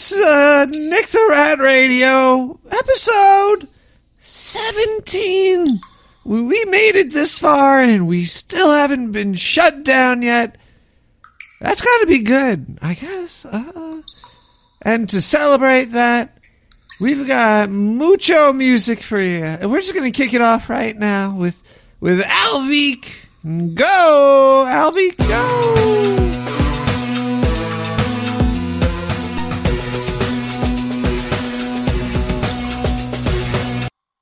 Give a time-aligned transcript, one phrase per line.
[0.00, 3.68] It's uh, Nick the Rat Radio, episode
[4.18, 5.78] 17.
[6.24, 10.56] We, made it this far and we still haven't been shut down yet.
[11.60, 13.44] That's got to be good, I guess.
[13.44, 14.00] Uh,
[14.80, 16.38] and to celebrate that,
[16.98, 19.44] we've got mucho music for you.
[19.44, 21.60] And we're just going to kick it off right now with,
[22.00, 23.26] with Alvik.
[23.74, 26.39] Go, Alvik, go.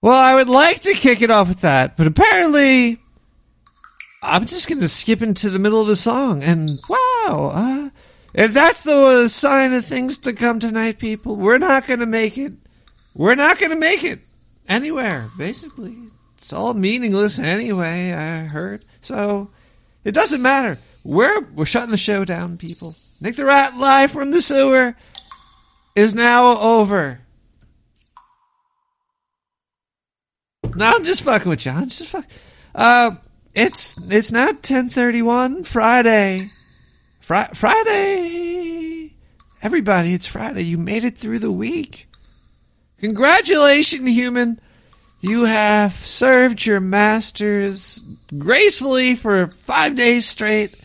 [0.08, 2.98] Well, I would like to kick it off with that, but apparently
[4.22, 6.42] I'm just going to skip into the middle of the song.
[6.42, 7.90] And wow, uh,
[8.32, 12.38] if that's the sign of things to come tonight, people, we're not going to make
[12.38, 12.54] it.
[13.12, 14.20] We're not going to make it
[14.66, 15.94] anywhere, basically.
[16.38, 18.86] It's all meaningless anyway, I heard.
[19.02, 19.50] So
[20.04, 20.78] it doesn't matter.
[21.04, 22.96] We're, we're shutting the show down, people.
[23.20, 24.96] Nick the Rat live from the sewer
[25.95, 27.20] is now over.
[30.79, 31.73] No, I'm just fucking with you.
[31.73, 32.24] I'm just fuck.
[32.73, 33.16] Uh,
[33.52, 36.51] it's it's now 10:31 Friday.
[37.18, 39.12] Fri- Friday.
[39.60, 40.62] Everybody, it's Friday.
[40.62, 42.06] You made it through the week.
[43.01, 44.60] Congratulations, human.
[45.21, 48.01] You have served your masters
[48.38, 50.76] gracefully for 5 days straight.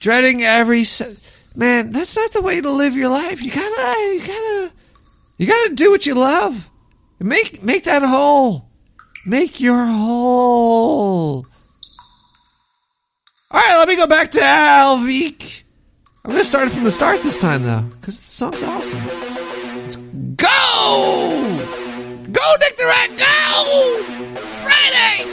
[0.00, 1.18] Dreading every se-
[1.54, 3.42] Man, that's not the way to live your life.
[3.42, 4.72] You got to you got to
[5.36, 6.70] you got to do what you love.
[7.20, 8.67] Make make that whole.
[9.26, 11.44] Make your hole.
[13.50, 15.64] All right, let me go back to Alvik.
[16.24, 19.04] I'm to start it from the start this time, though, because the song's awesome.
[19.82, 20.46] Let's go!
[22.30, 24.02] Go, Nick the Rat, go!
[24.62, 25.24] Friday!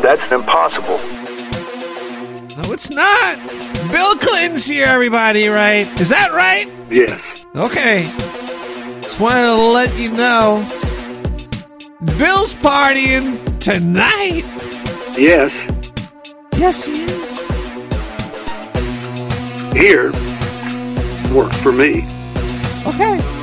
[0.00, 0.98] That's impossible.
[2.62, 3.67] No, it's not.
[3.90, 5.88] Bill Clinton's here, everybody, right?
[6.00, 6.66] Is that right?
[6.90, 7.20] Yes.
[7.54, 8.04] Okay.
[9.02, 10.66] Just wanted to let you know.
[12.18, 14.44] Bill's partying tonight.
[15.18, 15.52] Yes.
[16.56, 17.38] Yes, he is.
[19.72, 20.12] Here
[21.34, 22.04] works for me.
[22.86, 23.37] Okay.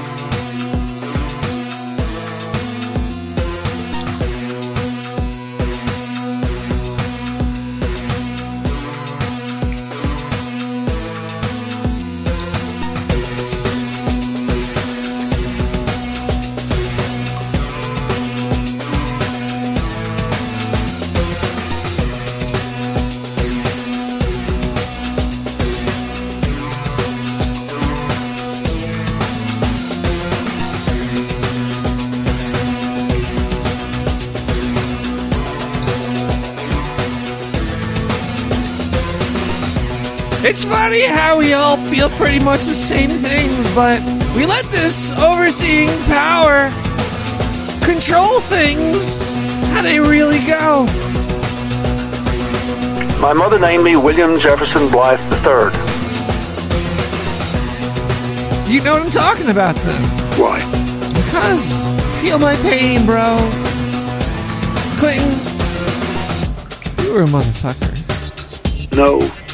[41.04, 44.00] How we all feel pretty much the same things, but
[44.36, 46.70] we let this overseeing power
[47.84, 49.34] control things
[49.74, 50.86] how they really go.
[53.20, 55.72] My mother named me William Jefferson Blythe III.
[58.74, 60.02] You know what I'm talking about then.
[60.40, 60.60] Why?
[61.14, 61.88] Because
[62.22, 63.38] feel my pain, bro.
[64.98, 65.32] Clinton,
[67.04, 67.94] you were a motherfucker.
[68.96, 69.45] No.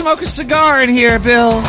[0.00, 1.60] Smoke a cigar in here, Bill.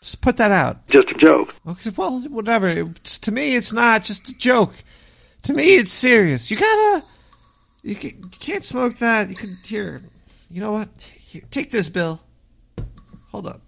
[0.00, 0.88] Just put that out.
[0.88, 1.54] Just a joke.
[1.68, 2.68] Okay, well, whatever.
[2.68, 4.74] It's, to me, it's not just a joke.
[5.44, 6.50] To me, it's serious.
[6.50, 7.04] You gotta.
[7.82, 9.30] You, can, you can't smoke that.
[9.30, 10.02] You can here.
[10.50, 10.88] You know what?
[11.00, 12.20] Here, take this, Bill.
[13.30, 13.60] Hold up,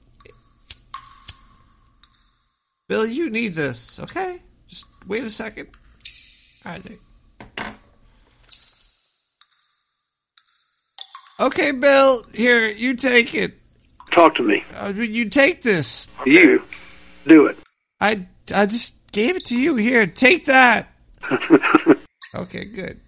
[2.88, 3.06] Bill.
[3.06, 4.40] You need this, okay?
[4.66, 5.68] Just wait a second.
[6.66, 6.82] All right.
[6.82, 6.96] There.
[11.40, 12.22] Okay, Bill.
[12.32, 13.54] Here, you take it.
[14.12, 14.64] Talk to me.
[14.74, 16.06] Uh, you take this.
[16.24, 16.62] You
[17.26, 17.58] do it.
[18.00, 19.76] I I just gave it to you.
[19.76, 20.88] Here, take that.
[22.34, 23.00] Okay, good.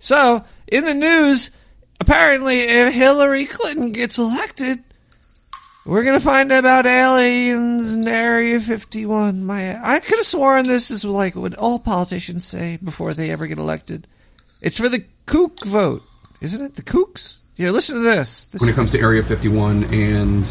[0.00, 1.52] So, in the news,
[2.00, 4.82] apparently, if Hillary Clinton gets elected,
[5.86, 9.44] we're gonna find out about aliens in Area 51.
[9.44, 13.46] My, I could have sworn this is like what all politicians say before they ever
[13.46, 14.08] get elected.
[14.60, 16.02] It's for the kook vote,
[16.42, 16.74] isn't it?
[16.74, 17.38] The kooks.
[17.56, 18.46] Yeah, listen to this.
[18.46, 20.46] this when it comes to Area 51 and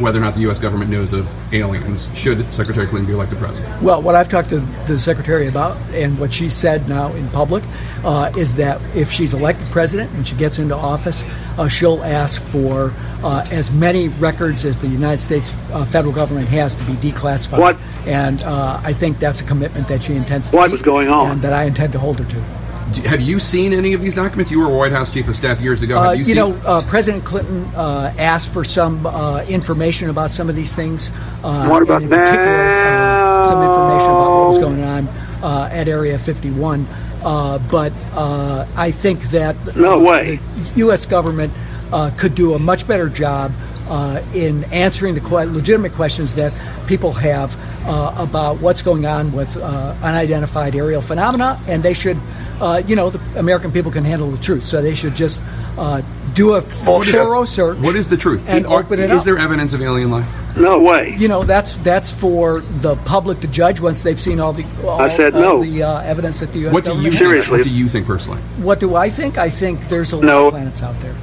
[0.00, 0.60] whether or not the U.S.
[0.60, 3.82] government knows of aliens, should Secretary Clinton be elected president?
[3.82, 7.64] Well, what I've talked to the secretary about, and what she said now in public,
[8.04, 11.24] uh, is that if she's elected president and she gets into office,
[11.56, 12.92] uh, she'll ask for
[13.24, 17.58] uh, as many records as the United States uh, federal government has to be declassified.
[17.58, 17.76] What?
[18.06, 21.08] And uh, I think that's a commitment that she intends to What keep was going
[21.08, 21.32] on?
[21.32, 22.67] and that I intend to hold her to.
[22.92, 24.50] Do- Have you seen any of these documents?
[24.50, 25.96] You were White House Chief of Staff years ago.
[26.00, 26.36] Have Uh, you, you seen?
[26.36, 31.10] know, uh, President Clinton uh, asked for some uh, information about some of these things.
[31.44, 35.08] Uh, What about and in particular, uh, some information about what was going on
[35.42, 36.86] uh, at Area 51.
[37.22, 40.36] Uh, but uh, I think that No uh, way.
[40.74, 41.04] the U.S.
[41.04, 41.52] government
[41.92, 43.52] uh, could do a much better job
[43.88, 46.52] uh, in answering the que- legitimate questions that
[46.86, 47.56] people have
[47.86, 52.18] uh, about what's going on with uh, unidentified aerial phenomena, and they should,
[52.60, 55.40] uh, you know, the American people can handle the truth, so they should just
[55.78, 56.02] uh,
[56.34, 57.14] do a Bullshit.
[57.14, 57.78] thorough search.
[57.78, 58.42] what is the truth?
[58.46, 59.24] And Are- open it Is up.
[59.24, 60.26] there evidence of alien life?
[60.56, 61.14] No way.
[61.18, 65.00] You know, that's that's for the public to judge once they've seen all the all,
[65.00, 65.62] I said all no.
[65.64, 66.74] the uh, evidence that the U.S.
[66.74, 67.12] What do you think?
[67.14, 67.18] has.
[67.20, 67.50] Seriously.
[67.52, 68.40] What do you think personally?
[68.58, 69.38] What do I think?
[69.38, 70.46] I think there's a lot No.
[70.48, 71.14] of planets out there.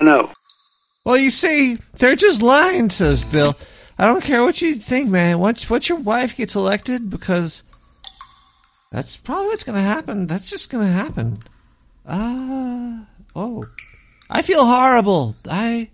[0.00, 0.30] No.
[1.06, 3.54] Well, you see, they're just lying, says Bill.
[3.96, 5.38] I don't care what you think, man.
[5.38, 7.62] Once once your wife gets elected, because
[8.90, 10.26] that's probably what's going to happen.
[10.26, 11.38] That's just going to happen.
[12.08, 13.06] Ah,
[13.36, 13.64] oh,
[14.28, 15.36] I feel horrible.
[15.48, 15.90] I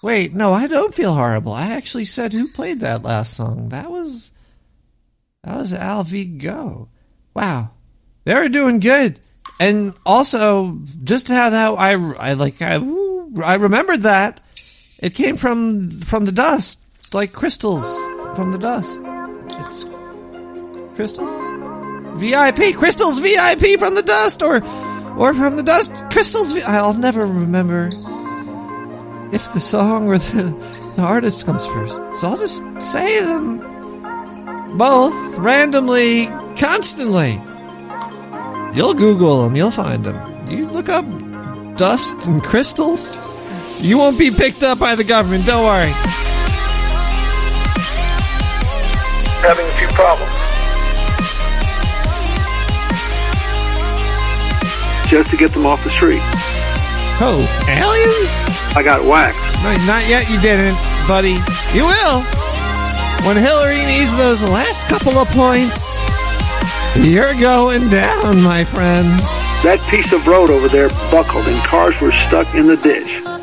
[0.00, 1.52] wait, no, I don't feel horrible.
[1.52, 3.70] I actually said who played that last song.
[3.70, 4.30] That was
[5.42, 6.88] that was Al Go.
[7.34, 7.72] Wow,
[8.22, 9.18] they were doing good.
[9.58, 13.03] And also, just how that I, I like I, ooh,
[13.42, 14.40] I remembered that
[14.98, 16.80] it came from from the dust,
[17.12, 17.98] like crystals
[18.36, 19.00] from the dust.
[19.02, 19.84] It's
[20.94, 21.32] crystals,
[22.20, 24.64] VIP crystals, VIP from the dust, or
[25.16, 26.54] or from the dust crystals.
[26.64, 27.90] I'll never remember
[29.32, 30.54] if the song or the
[30.96, 32.02] the artist comes first.
[32.14, 33.58] So I'll just say them
[34.78, 36.26] both randomly,
[36.56, 37.40] constantly.
[38.74, 40.50] You'll Google them, you'll find them.
[40.50, 41.04] You look up
[41.76, 43.16] dust and crystals,
[43.78, 45.90] you won't be picked up by the government, don't worry.
[49.42, 50.30] Having a few problems.
[55.10, 56.22] Just to get them off the street.
[57.20, 58.44] Oh, aliens?
[58.76, 59.38] I got whacked.
[59.62, 61.38] No, not yet, you didn't, buddy.
[61.74, 62.22] You will.
[63.26, 65.94] When Hillary needs those last couple of points,
[66.96, 69.62] you're going down, my friends.
[69.62, 73.33] That piece of road over there buckled and cars were stuck in the ditch.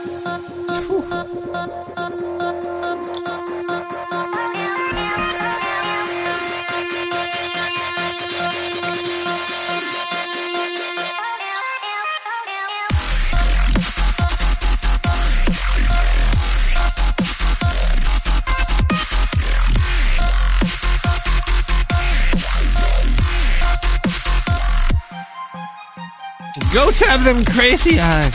[26.73, 28.33] Goats have them crazy eyes.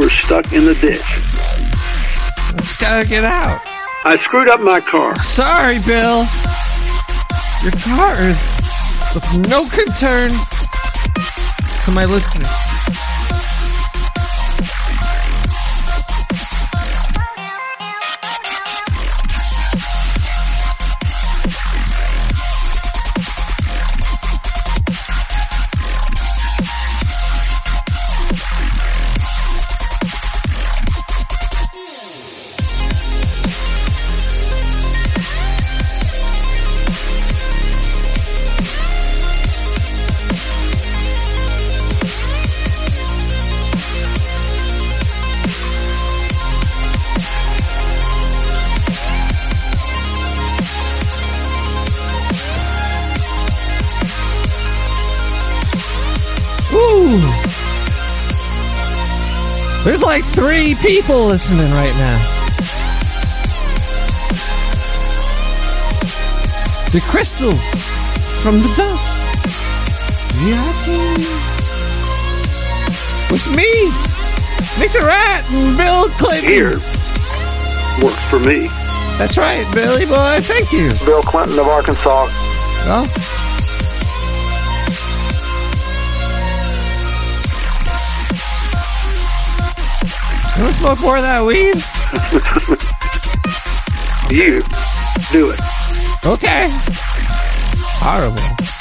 [0.00, 1.00] We're stuck in the ditch.
[2.56, 3.60] Just gotta get out.
[4.04, 5.16] I screwed up my car.
[5.20, 6.26] Sorry, Bill.
[7.62, 8.42] Your car is
[9.14, 10.30] of no concern
[11.84, 12.63] to my listeners.
[59.94, 62.18] There's like three people listening right now.
[66.90, 67.86] The crystals
[68.42, 69.16] from the dust.
[70.42, 70.88] VIP.
[73.30, 73.70] With me,
[74.80, 76.44] Nick the Rat, and Bill Clinton.
[76.44, 76.78] Here
[78.02, 78.66] works for me.
[79.16, 80.40] That's right, Billy boy.
[80.42, 80.90] Thank you.
[81.06, 82.26] Bill Clinton of Arkansas.
[82.84, 83.06] Well,
[90.56, 91.74] you want smoke more of that weed?
[94.30, 94.62] You
[95.30, 95.60] do it.
[96.24, 96.68] Okay.
[98.00, 98.73] Horrible.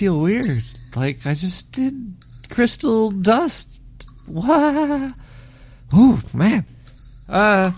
[0.00, 0.62] Feel weird.
[0.96, 2.14] Like I just did
[2.48, 3.78] crystal dust.
[4.26, 5.12] Wow.
[5.94, 6.64] Ooh, man.
[7.28, 7.72] Uh,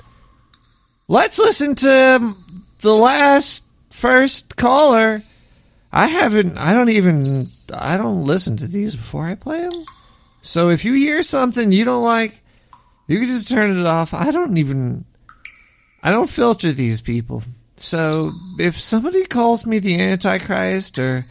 [1.09, 5.21] Let's listen to um, the last first caller.
[5.91, 9.83] I haven't I don't even I don't listen to these before I play them.
[10.43, 12.39] So if you hear something you don't like,
[13.07, 14.13] you can just turn it off.
[14.13, 15.03] I don't even
[16.01, 17.43] I don't filter these people.
[17.75, 21.25] So if somebody calls me the Antichrist or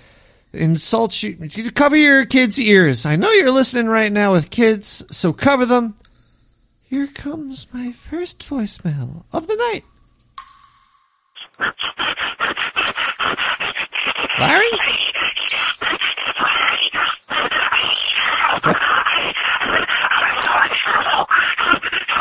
[0.53, 1.37] insults you,
[1.73, 3.07] cover your kids' ears.
[3.07, 5.95] I know you're listening right now with kids, so cover them.
[6.83, 9.85] Here comes my first voicemail of the night.
[14.39, 14.71] Larry?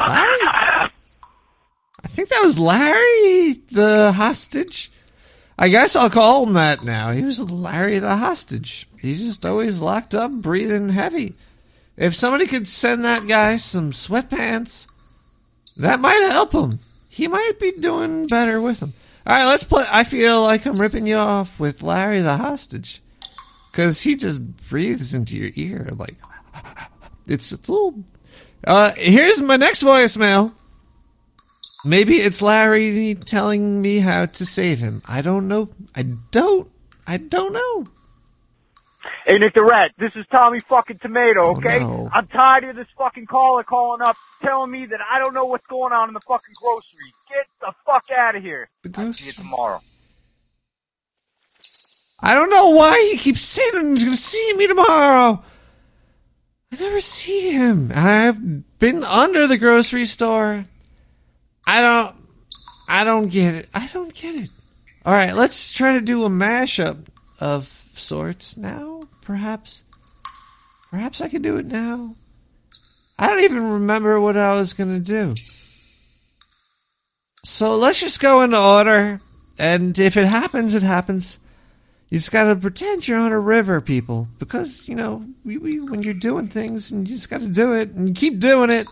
[0.08, 0.44] Larry?
[2.14, 4.92] Think that was Larry the hostage.
[5.58, 7.12] I guess I'll call him that now.
[7.12, 8.88] He was Larry the hostage.
[9.02, 11.34] He's just always locked up, breathing heavy.
[11.98, 14.86] If somebody could send that guy some sweatpants,
[15.78, 16.78] that might help him.
[17.10, 18.94] He might be doing better with them.
[19.26, 19.84] All right, let's play.
[19.92, 23.02] I feel like I'm ripping you off with Larry the hostage
[23.72, 26.14] because he just breathes into your ear like
[27.28, 28.04] it's it's a little.
[28.66, 30.54] Uh, here's my next voicemail.
[31.86, 35.02] Maybe it's Larry telling me how to save him.
[35.06, 35.70] I don't know.
[35.96, 36.70] I don't.
[37.06, 37.86] I don't know.
[39.26, 41.80] Hey, Nick the Rat, this is Tommy fucking Tomato, oh, okay?
[41.80, 42.10] no.
[42.12, 45.66] I'm tired of this fucking caller calling up telling me that I don't know what's
[45.68, 47.14] going on in the fucking grocery.
[47.30, 48.70] Get the fuck out of here.
[48.84, 49.82] The I'll see you tomorrow.
[52.20, 55.44] I don't know why he keeps saying he's going to see me tomorrow.
[56.72, 57.92] I never see him.
[57.92, 60.66] And I've been under the grocery store.
[61.66, 62.16] I don't.
[62.88, 63.70] I don't get it.
[63.74, 64.50] I don't get it.
[65.06, 67.08] All right, let's try to do a mashup
[67.40, 69.02] of sorts now.
[69.22, 69.84] Perhaps.
[70.92, 72.16] Perhaps I can do it now.
[73.18, 75.34] I don't even remember what I was to do.
[77.44, 79.20] So let's just go in order.
[79.58, 81.40] And if it happens, it happens.
[82.10, 86.04] You just gotta pretend you're on a river, people, because you know we, we, when
[86.04, 88.88] you're doing things, and you just gotta do it, and keep doing it.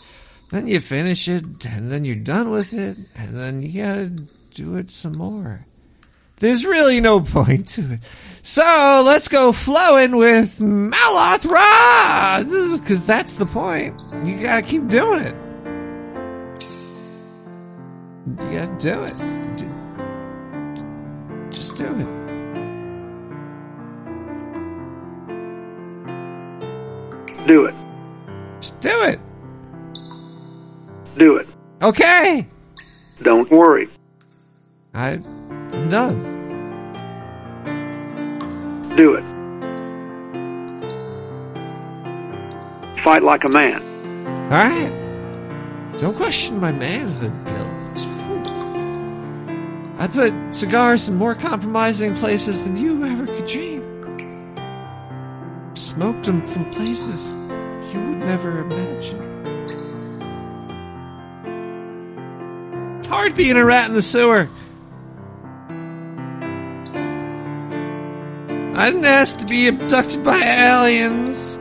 [0.51, 4.12] Then you finish it, and then you're done with it, and then you gotta
[4.51, 5.65] do it some more.
[6.38, 8.03] There's really no point to it.
[8.43, 14.01] So let's go flowing with Maloth Ra, because that's the point.
[14.25, 15.36] You gotta keep doing it.
[18.27, 19.13] You gotta do it.
[21.51, 22.08] Just do it.
[27.48, 27.75] Do it.
[28.60, 29.20] Just do it.
[31.18, 31.48] Do it.
[31.82, 32.48] Okay.
[33.22, 33.89] Don't worry.
[34.94, 36.32] I, I'm done.
[38.96, 39.24] Do it.
[43.03, 43.82] Fight like a man.
[44.44, 44.91] All right.
[45.98, 47.68] Don't question my manhood, Bill.
[50.00, 53.82] I put cigars in more compromising places than you ever could dream.
[55.75, 57.34] Smoked them from places
[57.94, 59.30] you would never imagine.
[63.12, 64.50] Hard being a rat in the sewer.
[68.74, 71.56] I didn't ask to be abducted by aliens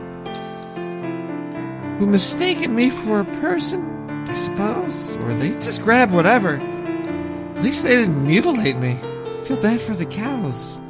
[1.99, 5.17] who mistaken me for a person, I suppose.
[5.25, 6.55] Or they just grabbed whatever.
[6.55, 8.97] At least they didn't mutilate me.
[9.01, 10.81] I feel bad for the cows.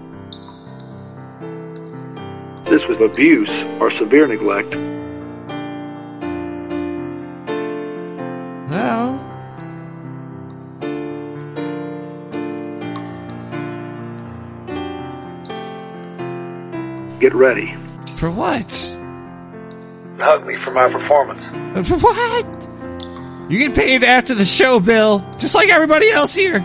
[2.69, 3.49] This was abuse
[3.81, 4.75] or severe neglect.
[17.21, 17.75] Get ready.
[18.15, 18.97] for what?
[20.17, 21.45] Hug me for my performance.
[21.87, 23.47] For what?
[23.47, 26.61] You get paid after the show, Bill, just like everybody else here.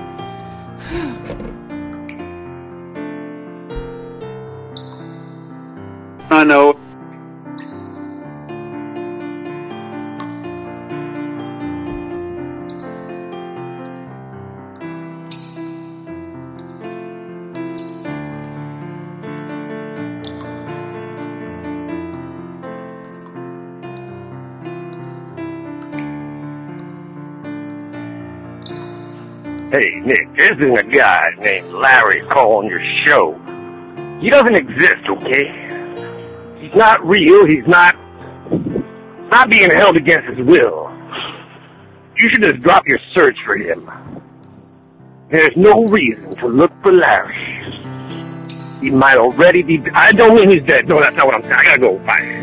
[6.31, 6.79] I know.
[29.70, 33.35] Hey, Nick, there's been a guy named Larry calling your show.
[34.20, 35.49] He doesn't exist, okay?
[36.61, 37.44] He's not real.
[37.44, 37.96] He's not
[39.28, 40.88] not being held against his will.
[42.16, 43.90] You should just drop your search for him.
[45.30, 47.35] There's no reason to look for Larry.
[48.80, 49.82] He might already be.
[49.94, 50.87] I don't mean he's dead.
[50.87, 51.54] No, that's not what I'm saying.
[51.54, 51.99] I gotta go.
[51.99, 52.36] Bye.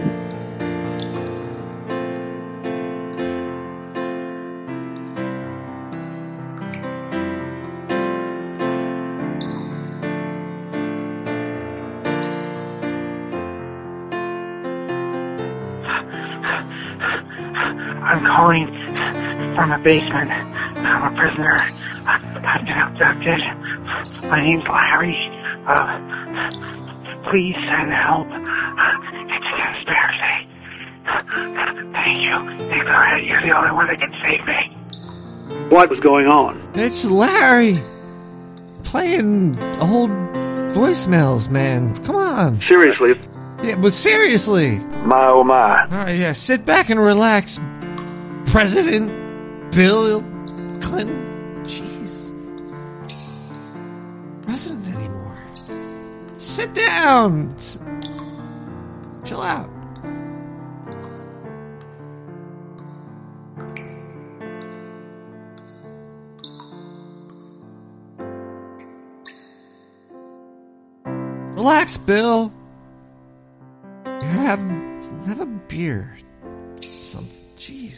[19.84, 20.32] Basement.
[20.32, 21.58] I'm a prisoner.
[22.06, 24.30] I've been abducted.
[24.30, 25.16] My name's Larry.
[25.68, 26.00] Uh,
[27.30, 28.28] please send help.
[29.30, 30.48] It's a conspiracy.
[31.94, 32.40] Thank you.
[32.68, 35.70] Nick, you're the only one that can save me.
[35.70, 36.62] What was going on?
[36.76, 37.76] It's Larry
[38.84, 40.10] playing old
[40.74, 41.96] voicemails, man.
[42.04, 42.62] Come on.
[42.62, 43.20] Seriously,
[43.64, 44.80] Yeah, but seriously.
[45.06, 45.84] my oh my.
[45.84, 47.60] All right, yeah, sit back and relax,
[48.46, 49.12] President
[49.76, 50.22] Bill
[50.82, 51.64] Clinton.
[51.64, 52.32] Jeez.
[54.44, 55.44] President anymore.
[56.38, 57.56] Sit down.
[59.26, 59.70] Chill out.
[71.56, 72.54] Relax, Bill.
[74.06, 74.62] Have
[75.26, 76.16] have a beer.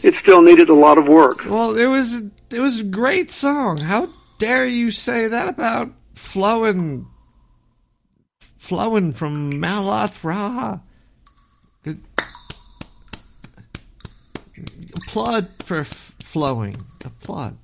[0.06, 1.46] It still needed a lot of work.
[1.46, 3.80] Well, it was it was a great song.
[3.80, 7.08] How dare you say that about flowing
[8.40, 10.80] flowing from Malath Ra?
[15.08, 16.76] Applaud for f- flowing.
[17.04, 17.58] Applaud.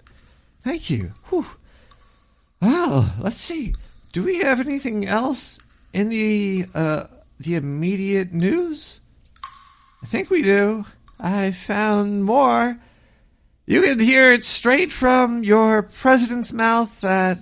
[0.64, 1.12] Thank you.
[1.30, 1.46] Whew.
[2.60, 3.74] Well, let's see.
[4.14, 5.60] Do we have anything else
[5.94, 7.04] in the uh,
[7.40, 9.02] the immediate news?
[10.02, 10.86] I think we do.
[11.22, 12.78] I found more.
[13.66, 17.38] You can hear it straight from your president's mouth that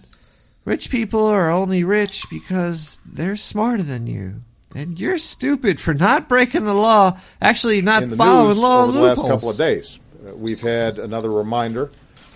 [0.65, 4.42] rich people are only rich because they're smarter than you.
[4.76, 8.84] And you're stupid for not breaking the law, actually not in the following news law
[8.84, 10.00] over the last couple of days.
[10.28, 11.89] Uh, we've had another reminder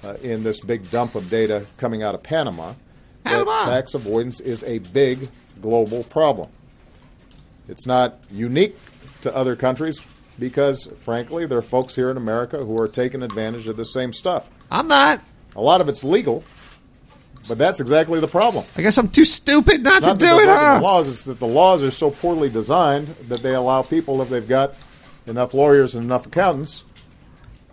[0.04, 2.74] uh, in this big dump of data coming out of Panama,
[3.24, 3.66] Panama.
[3.66, 5.30] that tax avoidance is a big
[5.62, 6.50] global problem.
[7.68, 8.76] It's not unique
[9.22, 10.04] to other countries
[10.39, 14.13] because, frankly, there are folks here in America who are taking advantage of the same
[14.13, 14.50] stuff.
[14.72, 15.22] I'm not.
[15.56, 16.43] A lot of it's legal,
[17.48, 18.65] but that's exactly the problem.
[18.76, 20.80] I guess I'm too stupid not, Not to do it, huh?
[20.80, 24.30] the laws, it's that the laws are so poorly designed that they allow people, if
[24.30, 24.74] they've got
[25.28, 26.84] enough lawyers and enough accountants,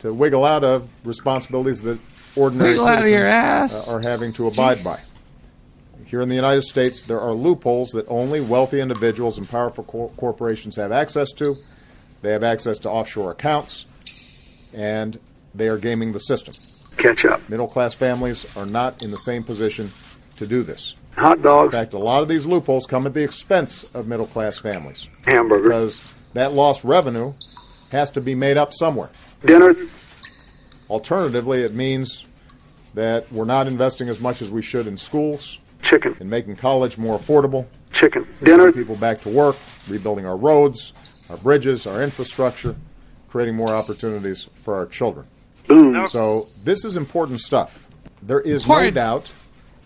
[0.00, 1.98] to wiggle out of responsibilities that
[2.36, 4.84] ordinary Wiggle citizens uh, are having to abide Jeez.
[4.84, 4.96] by.
[6.06, 10.10] Here in the United States, there are loopholes that only wealthy individuals and powerful cor-
[10.16, 11.56] corporations have access to.
[12.22, 13.86] They have access to offshore accounts,
[14.72, 15.18] and
[15.54, 16.54] they are gaming the system.
[16.96, 17.48] Catch up.
[17.48, 19.90] Middle class families are not in the same position
[20.36, 20.94] to do this.
[21.16, 21.74] Hot dogs.
[21.74, 25.08] In fact, a lot of these loopholes come at the expense of middle class families
[25.24, 26.00] hamburger, because
[26.34, 27.32] that lost revenue
[27.90, 29.10] has to be made up somewhere.
[29.44, 29.74] dinner,
[30.88, 32.24] Alternatively, it means
[32.94, 36.98] that we're not investing as much as we should in schools, chicken, in making college
[36.98, 39.56] more affordable, chicken, dinner, getting people back to work,
[39.88, 40.92] rebuilding our roads,
[41.30, 42.76] our bridges, our infrastructure,
[43.30, 45.26] creating more opportunities for our children.
[45.66, 46.06] boom.
[46.08, 47.86] So this is important stuff.
[48.22, 49.32] There is no doubt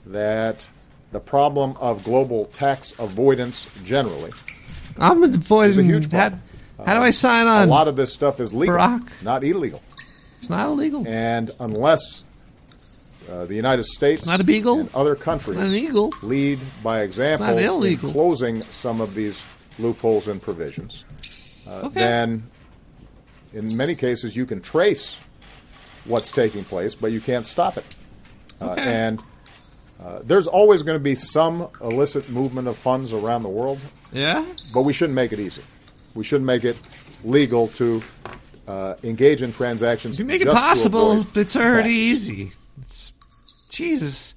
[0.07, 0.69] that
[1.13, 4.33] the problem of global tax avoidance generally
[4.99, 5.71] I'm avoiding.
[5.71, 6.41] is a huge how, problem.
[6.85, 7.69] how do I sign on?
[7.69, 9.23] a lot of this stuff is legal, Barack.
[9.23, 9.83] not illegal.
[10.39, 11.07] it's not illegal.
[11.07, 12.25] And unless
[13.31, 14.81] uh, the United States not a beagle.
[14.81, 16.13] and other countries not an eagle.
[16.23, 19.45] lead by example not in closing some of these
[19.79, 21.14] loopholes and provisions, uh,
[21.67, 22.01] Okay.
[22.01, 22.45] then
[23.53, 25.17] in many cases you can trace
[26.05, 27.97] what's taking place, but you can't stop it.
[28.61, 28.83] Uh, Okay.
[28.83, 29.21] and
[30.03, 33.79] uh, there's always going to be some illicit movement of funds around the world,
[34.13, 34.45] Yeah.
[34.73, 35.63] but we shouldn't make it easy.
[36.15, 36.79] We shouldn't make it
[37.25, 38.03] legal to
[38.69, 40.19] uh, engage in transactions.
[40.19, 42.29] You make it to possible, it's already tax.
[42.29, 42.51] easy.
[42.79, 43.13] It's,
[43.71, 44.35] Jesus.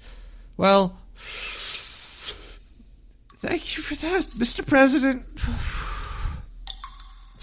[0.56, 0.96] Well,
[3.38, 4.66] thank you for that, Mr.
[4.66, 5.22] President.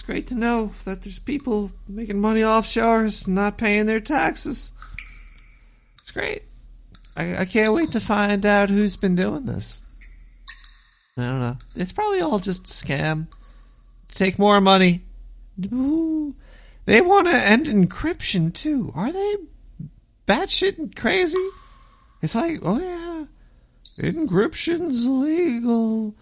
[0.06, 4.72] Great to know that there's people making money offshores, and not paying their taxes.
[6.00, 6.44] It's great.
[7.18, 9.82] I, I can't wait to find out who's been doing this.
[11.18, 11.58] I don't know.
[11.76, 13.28] It's probably all just scam.
[14.12, 15.04] Take more money.
[15.74, 16.36] Ooh.
[16.86, 18.92] They want to end encryption too.
[18.94, 19.36] Are they
[20.28, 21.50] batshit crazy?
[22.22, 23.26] It's like, oh yeah,
[24.08, 26.16] encryption's illegal.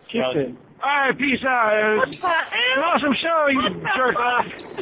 [0.09, 0.55] Kiss it.
[0.83, 2.15] All right, peace out.
[2.77, 4.81] Awesome show, you jerk off.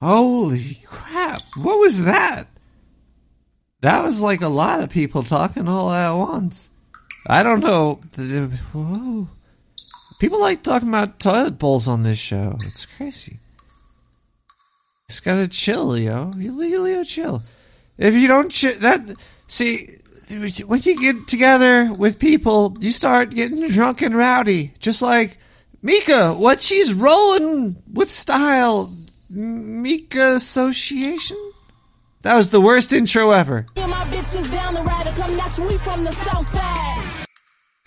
[0.00, 1.42] Holy crap.
[1.56, 2.46] What was that?
[3.80, 6.70] That was like a lot of people talking all at once.
[7.26, 8.00] I don't know.
[8.72, 9.28] Whoa.
[10.18, 12.56] People like talking about toilet bowls on this show.
[12.64, 13.38] It's crazy.
[15.08, 16.32] Just gotta chill, Leo.
[16.36, 17.42] You Leo, chill.
[17.98, 19.00] If you don't chill, that
[19.46, 19.98] see
[20.30, 24.72] when you get together with people, you start getting drunk and rowdy.
[24.78, 25.38] Just like
[25.82, 28.92] Mika, what she's rolling with style.
[29.28, 31.36] Mika Association.
[32.22, 33.66] That was the worst intro ever.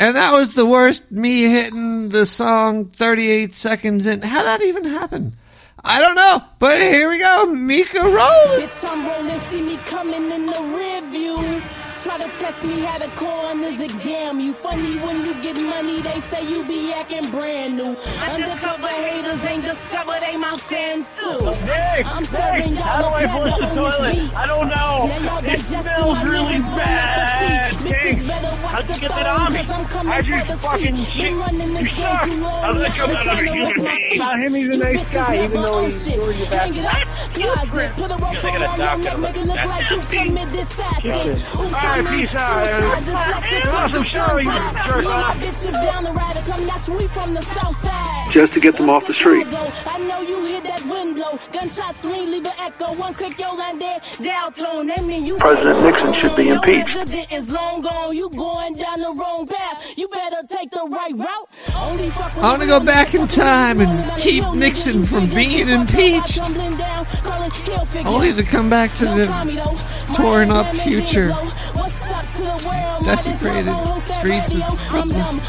[0.02, 4.22] And that was the worst me hitting the song 38 seconds in.
[4.22, 5.36] How that even happen?
[5.84, 7.48] I don't know, but here we go.
[7.54, 8.60] Mika roll.
[8.60, 11.62] Bitch, I'm rolling, see me coming in the rear view.
[12.04, 14.40] Try to test me, had a coroner's exam.
[14.40, 17.98] You funny when you get money, they say you be acting brand new.
[18.32, 21.38] Undercover haters ain't discovered they my fans too.
[21.66, 24.16] Nick, I'm Nick, serving how do y'all I a flush the toilet?
[24.16, 24.34] beat.
[24.38, 25.08] I don't know.
[25.08, 27.74] Now y'all It smells really bad.
[27.74, 27.90] empathy.
[27.90, 28.24] Bitches Thanks.
[28.28, 29.60] better watch How'd the you get that on me?
[29.60, 31.06] 'cause I'm coming How'd you for the fucking seat.
[31.12, 31.22] shit?
[31.30, 32.24] Been running You game suck.
[32.30, 32.64] too long.
[32.64, 34.10] How did that come Bitch, out of I a human my being?
[34.10, 34.22] feet.
[34.22, 36.18] About him, he's a nice guy, even though own he shit.
[36.18, 36.74] ruined your Hang
[37.20, 39.66] it closet, put a rope gotta get a around your neck, make it look look
[39.66, 41.60] like you committed assassin.
[41.60, 43.74] Ooh, All right, peace out.
[43.74, 45.38] Awesome show, you jerk Me and my off.
[45.38, 48.32] bitches down the ride, come naturally from the south side.
[48.32, 49.48] Just to get them off the street.
[49.48, 51.40] I know you hit that window.
[51.52, 52.94] Gunshots ring, leave an echo.
[52.94, 54.00] One click, your line there.
[54.22, 55.38] Down tone, that mean you.
[55.38, 56.96] President Nixon should be Your impeached.
[56.96, 58.16] resident is long gone.
[58.16, 59.98] You going down the wrong path.
[59.98, 61.50] You better take the right route.
[61.82, 66.42] I want to go back in time and keep Nixon from being impeached.
[68.06, 71.34] Only to come back to the torn up future,
[73.04, 73.74] desecrated
[74.06, 75.40] streets of Brooklyn.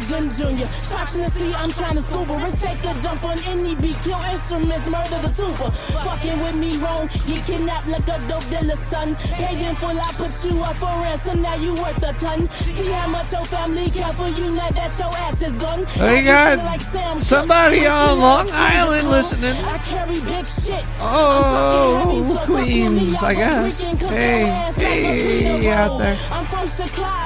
[0.00, 0.66] Cuba Gooding Jr.
[0.92, 2.36] Watching to see I'm trying to scuba.
[2.36, 3.96] Risk take a jump on any beat.
[4.04, 5.70] Kill instruments, murder the tuba.
[5.70, 7.08] Fucking with me wrong.
[7.26, 9.14] Get kidnapped like a dope dealer, son.
[9.16, 11.42] Paid in full, I put you up for ransom.
[11.42, 12.48] Now you worth a ton.
[12.48, 15.80] See how much your family care for you now that your ass is gone.
[15.80, 16.80] We got
[17.18, 19.56] somebody on Long Island listening.
[19.64, 20.84] I carry big shit.
[21.00, 23.80] Oh, Queens, I guess.
[24.00, 26.16] Hey, hey, out there.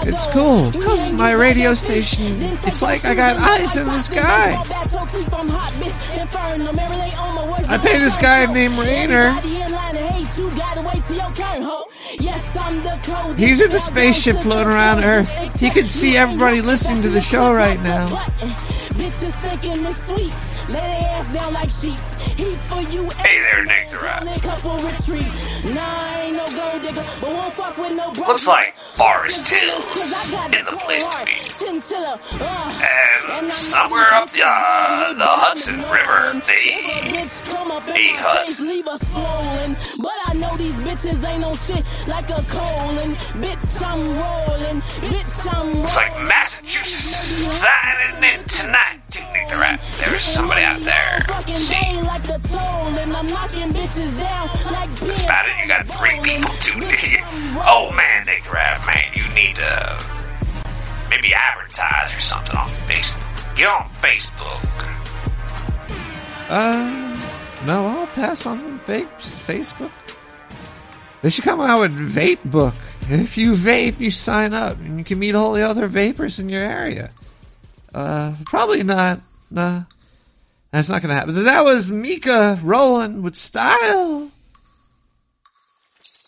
[0.02, 4.56] It's cool, because my radio station, it's like I got eyes in the sky.
[7.68, 9.32] I pay this guy named Rainer.
[13.36, 15.30] He's in a spaceship floating around Earth.
[15.60, 18.06] He could see everybody listening to the show right now.
[18.96, 20.32] Bitches thinking it's sweet.
[20.68, 22.19] Lay their ass down like sheets.
[22.40, 23.02] Heat for you.
[23.10, 24.24] Hey there, Nick the Rat.
[24.40, 25.28] Couple retreat.
[25.74, 28.28] Nah, I ain't no gold digger, but won't fuck with no bro.
[28.28, 31.32] Looks like Forest Hills in the place to be.
[32.40, 36.52] Uh, And somewhere up the, uh, the Hudson River, the
[37.92, 38.68] Hey, Hudson.
[38.68, 43.16] Leave us swollen, but I know these bitches ain't no shit like a colon.
[43.42, 44.80] Bitch, I'm rolling.
[45.04, 45.80] Bitch, I'm rolling.
[45.82, 48.98] Looks like Massachusetts is signing in tonight.
[49.10, 49.80] to Nick the Rat.
[50.20, 51.24] There's somebody out there.
[51.26, 55.54] Fucking See, brain like the toll, and I'm knocking bitches down like that's about it.
[55.62, 57.24] You got three people tuned in.
[57.64, 58.52] Oh man, Nick the
[58.86, 60.04] man, you need to
[61.08, 63.56] maybe advertise or something on Facebook.
[63.56, 64.60] Get on Facebook.
[66.50, 69.90] Uh, no, I'll pass on fake Facebook.
[71.22, 72.74] They should come out with Vape Book.
[73.08, 76.50] If you vape, you sign up, and you can meet all the other vapors in
[76.50, 77.10] your area.
[77.94, 79.20] Uh, probably not.
[79.50, 79.84] Nah,
[80.72, 81.34] that's not gonna happen.
[81.44, 84.30] That was Mika rolling with style.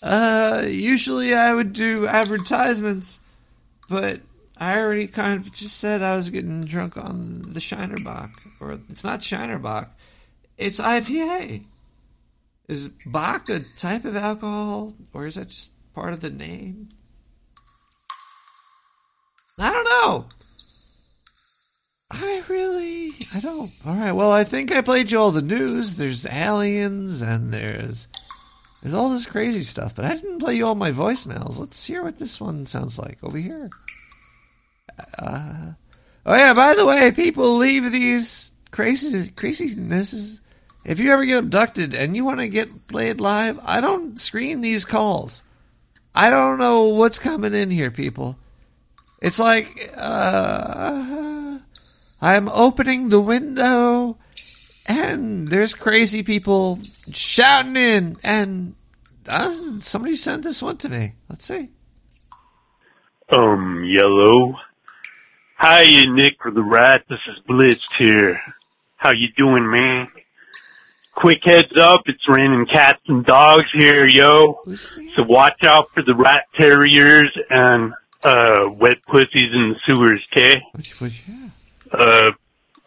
[0.03, 3.21] Uh, usually I would do advertisements,
[3.89, 4.21] but
[4.57, 8.79] I already kind of just said I was getting drunk on the Shiner Bock, or
[8.91, 9.97] it's not Shiner Bock,
[10.59, 11.65] it's IPA.
[12.69, 16.89] Is Bock a type of alcohol, or is that just part of the name?
[19.59, 20.27] I don't know.
[22.13, 23.73] I really, I don't.
[23.87, 25.97] All right, well, I think I played you all the news.
[25.97, 28.07] There's aliens and there's
[28.83, 31.59] there's all this crazy stuff, but I didn't play you all my voicemails.
[31.59, 33.71] Let's hear what this one sounds like over here.
[35.19, 35.73] Uh,
[36.27, 40.41] oh yeah, by the way, people leave these crazy crazinesses.
[40.85, 44.61] If you ever get abducted and you want to get played live, I don't screen
[44.61, 45.45] these calls.
[46.15, 48.37] I don't know what's coming in here, people.
[49.23, 51.42] It's like uh,
[52.23, 54.17] I'm opening the window
[54.87, 56.79] and there's crazy people
[57.13, 58.75] shouting in, and
[59.29, 61.15] uh, somebody sent this one to me.
[61.29, 61.71] Let's see.
[63.31, 64.55] Um, yellow.
[65.57, 67.05] Hi, Nick for the rat.
[67.09, 68.41] This is Blitz here.
[68.97, 70.07] How you doing, man?
[71.15, 74.61] Quick heads up, it's raining cats and dogs here, yo.
[75.17, 80.63] So watch out for the rat terriers and uh wet pussies in the sewers, okay?
[81.93, 82.33] Uh,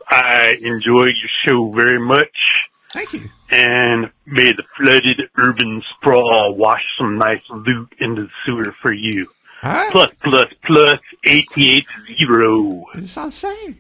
[0.08, 2.62] I enjoy your show very much.
[2.92, 3.30] Thank you.
[3.50, 9.28] And may the flooded urban sprawl wash some nice loot into the sewer for you.
[9.64, 9.92] Alright.
[9.92, 11.86] Plus, plus, plus, 88
[12.18, 12.86] zero.
[12.94, 13.76] That's what I'm saying.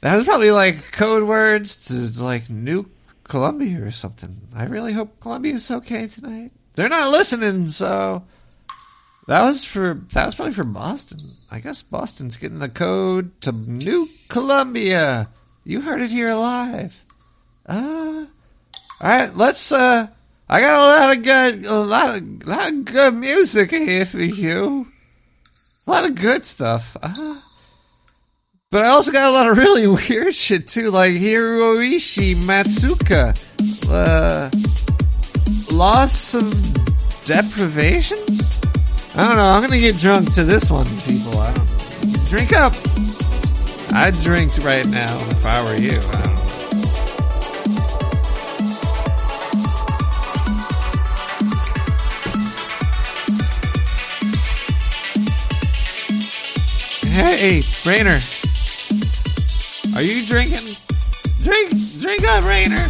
[0.00, 2.88] That was probably like code words to like nuke
[3.24, 4.40] Columbia or something.
[4.54, 6.52] I really hope Columbia's okay tonight.
[6.74, 8.24] They're not listening, so
[9.28, 11.18] that was for that was probably for Boston.
[11.50, 15.28] I guess Boston's getting the code to New Columbia.
[15.64, 17.04] You heard it here live.
[17.66, 18.24] Uh,
[19.00, 19.70] all right, let's.
[19.70, 20.06] Uh,
[20.48, 24.18] I got a lot of good, a lot of, lot of good music here for
[24.22, 24.88] you.
[25.86, 26.96] A lot of good stuff.
[27.02, 27.38] Uh,
[28.70, 33.36] but I also got a lot of really weird shit too, like Hiroishi Matsuka.
[33.90, 34.48] Uh,
[35.76, 36.50] loss of
[37.26, 38.18] deprivation?
[39.18, 39.50] I don't know.
[39.50, 41.36] I'm gonna get drunk to this one, people.
[41.40, 42.72] I don't drink up.
[43.90, 45.98] I'd drink right now if I were you.
[46.12, 46.38] I.
[57.10, 58.20] Hey, Rainer.
[59.96, 60.62] Are you drinking?
[61.42, 62.86] Drink, drink up, Rainer.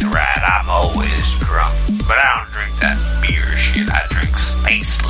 [0.00, 1.72] The Rat, I'm always drunk,
[2.08, 3.88] but I don't drink that beer shit.
[3.88, 4.25] I drink
[4.66, 5.00] space.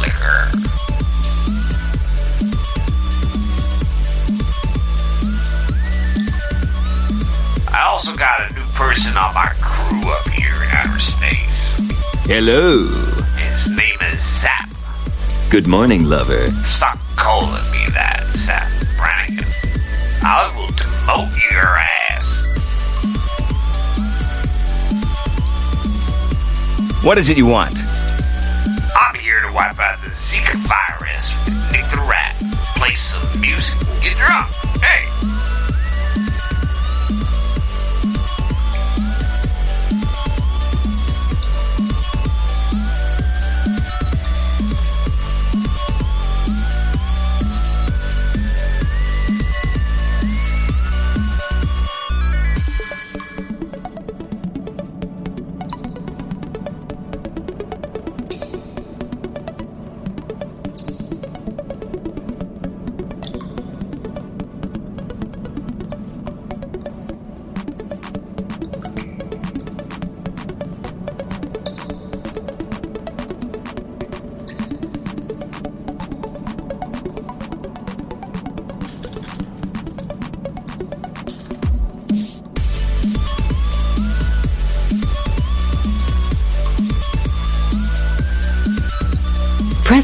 [7.69, 11.81] I also got a new person on my crew up here in outer space.
[12.27, 12.85] Hello.
[13.37, 14.69] His name is Zapp.
[15.51, 16.51] Good morning, lover.
[16.65, 19.47] Stop calling me that, Zapp Brannigan.
[20.23, 21.79] I will demote your
[22.11, 22.45] ass.
[27.03, 27.86] What is it you want?
[29.57, 32.37] Wipe out the Zika virus with Nick the Rat.
[32.77, 34.51] Play some music get drunk.
[34.83, 35.36] Hey!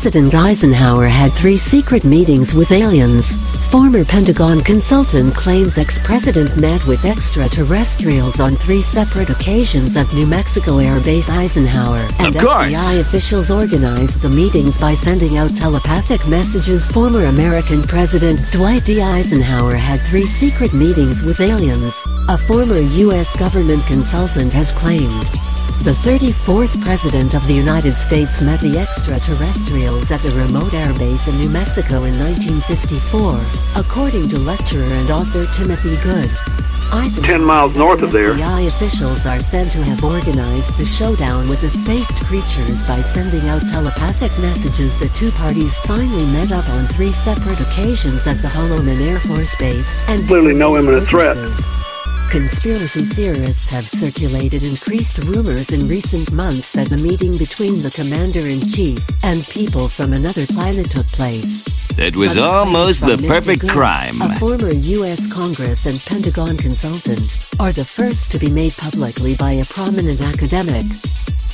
[0.03, 3.37] President Eisenhower had three secret meetings with aliens.
[3.71, 10.79] Former Pentagon consultant claims ex-president met with extraterrestrials on three separate occasions at New Mexico
[10.79, 12.05] Air Base Eisenhower.
[12.19, 12.73] And Of course.
[12.73, 16.85] FBI officials organized the meetings by sending out telepathic messages.
[16.85, 19.01] Former American President Dwight D.
[19.01, 21.95] Eisenhower had three secret meetings with aliens,
[22.29, 23.37] a former U.S.
[23.37, 25.42] government consultant has claimed.
[25.83, 31.37] The 34th President of the United States met the extraterrestrials at a remote airbase in
[31.39, 33.43] New Mexico in 1954,
[33.75, 36.31] according to lecturer and author Timothy Good.
[36.95, 38.35] Eisenhower 10 miles north of there.
[38.35, 43.43] FBI officials are said to have organized the showdown with the spaced creatures by sending
[43.49, 44.97] out telepathic messages.
[45.01, 49.57] The two parties finally met up on three separate occasions at the Holloman Air Force
[49.59, 51.37] Base and Clearly no imminent threat.
[52.33, 58.97] Conspiracy theorists have circulated increased rumors in recent months that the meeting between the commander-in-chief
[59.23, 61.93] and people from another planet took place.
[61.97, 64.17] That was almost the perfect crime.
[64.23, 65.31] A former U.S.
[65.31, 70.89] Congress and Pentagon consultant are the first to be made publicly by a prominent academic.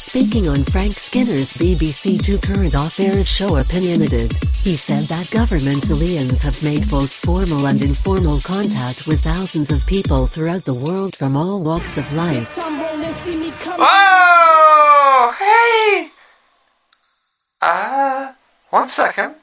[0.08, 4.32] Speaking on Frank Skinner's BBC Two Current Affairs show Opinionated,
[4.64, 9.86] he said that government aliens have made both formal and informal contact with thousands of
[9.86, 12.56] people throughout the world from all walks of life.
[13.76, 16.10] Oh, hey!
[17.60, 18.32] Uh,
[18.70, 19.34] one second.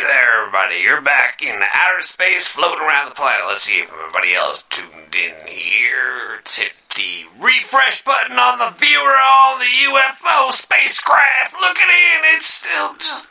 [0.00, 0.76] Hey there, everybody.
[0.76, 3.44] You're back in outer space, floating around the planet.
[3.46, 6.36] Let's see if everybody else tuned in here.
[6.36, 11.52] Let's hit the refresh button on the viewer on the UFO spacecraft.
[11.60, 13.28] Looking in, it's still just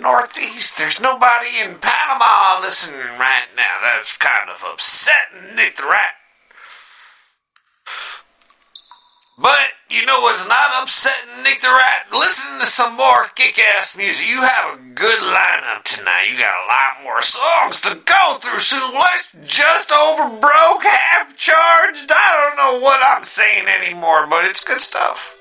[0.00, 0.78] northeast.
[0.78, 3.76] There's nobody in Panama listening right now.
[3.82, 6.14] That's kind of upsetting, Nick the Rat.
[9.38, 9.58] But
[9.90, 12.06] you know what's not upsetting Nick the Rat?
[12.10, 14.26] Listening to some more kick ass music.
[14.28, 16.28] You have a good lineup tonight.
[16.30, 21.36] You got a lot more songs to go through, so let's just over broke, half
[21.36, 22.10] charged.
[22.10, 25.35] I don't know what I'm saying anymore, but it's good stuff.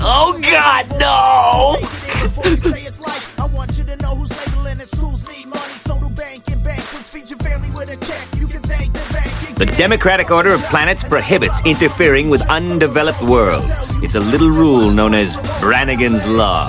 [0.00, 0.38] Oh,
[4.86, 7.10] schools need money, so do bank and banquets.
[7.10, 8.26] Feed your family with a check.
[8.36, 9.58] You can thank the bank.
[9.58, 13.87] The Democratic Order of Planets prohibits interfering with undeveloped worlds.
[14.00, 16.68] It's a little rule known as Brannigan's Law.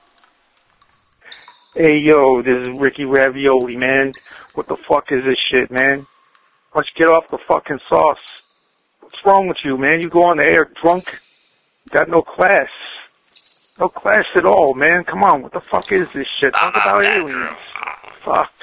[1.74, 4.12] Hey yo, this is Ricky Ravioli, man.
[4.54, 6.06] What the fuck is this shit, man?
[6.72, 8.42] Why don't you get off the fucking sauce?
[9.00, 10.02] What's wrong with you, man?
[10.02, 11.20] You go on the air drunk?
[11.86, 12.68] You got no class.
[13.80, 15.04] No class at all, man.
[15.04, 16.52] Come on, what the fuck is this shit?
[16.52, 17.56] Talk about aliens.
[18.20, 18.53] Fuck.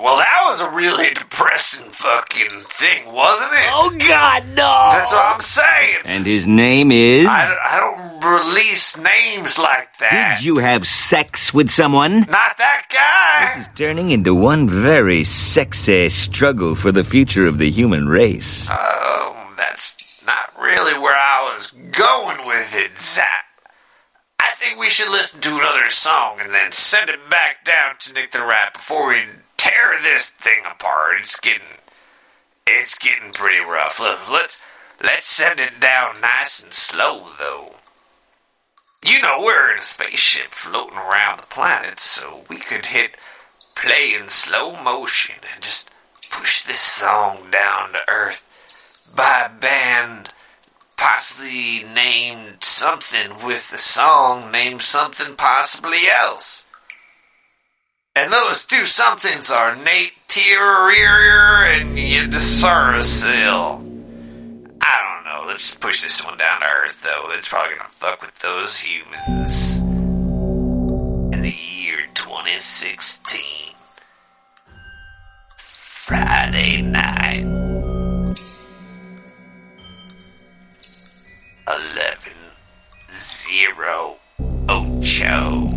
[0.00, 3.68] Well, that was a really depressing fucking thing, wasn't it?
[3.68, 4.90] Oh, God, no!
[4.92, 5.98] That's what I'm saying.
[6.06, 7.26] And his name is?
[7.26, 10.36] I, I don't release names like that.
[10.36, 12.20] Did you have sex with someone?
[12.20, 13.56] Not that guy.
[13.58, 18.68] This is turning into one very sexy struggle for the future of the human race.
[18.70, 23.44] Oh, that's not really where I was going with it, Zach.
[24.38, 28.14] I think we should listen to another song and then send it back down to
[28.14, 29.24] Nick the Rat before we
[29.72, 31.16] tear this thing apart.
[31.20, 31.78] It's getting,
[32.66, 34.00] it's getting pretty rough.
[34.00, 34.60] Let- Let's
[35.02, 37.76] let's send it down nice and slow, though.
[39.04, 43.16] You know we're in a spaceship floating around the planet, so we could hit
[43.74, 45.90] play in slow motion and just
[46.30, 48.46] push this song down to earth
[49.16, 50.30] by a band
[50.98, 56.66] possibly named something with the song named something possibly else.
[58.16, 63.34] And those two somethings are Nate Terrier and Yudisarasil.
[64.82, 65.44] I don't know.
[65.46, 67.30] Let's push this one down to earth, though.
[67.30, 69.78] It's probably gonna fuck with those humans.
[71.32, 73.76] In the year 2016.
[75.56, 77.44] Friday night.
[81.68, 82.32] 11
[83.08, 84.16] 0
[84.68, 85.69] Ocho.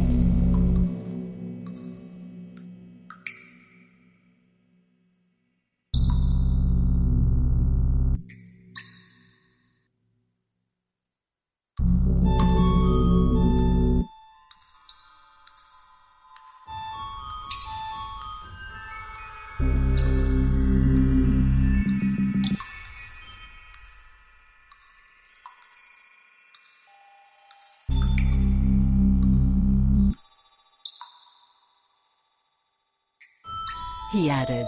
[34.44, 34.68] Added,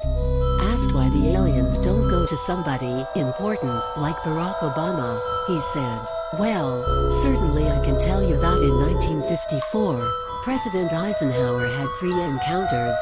[0.71, 5.99] Asked why the aliens don't go to somebody important like Barack Obama, he said,
[6.39, 6.83] Well,
[7.23, 10.03] certainly I can tell you that in 1954,
[10.43, 12.95] President Eisenhower had three encounters,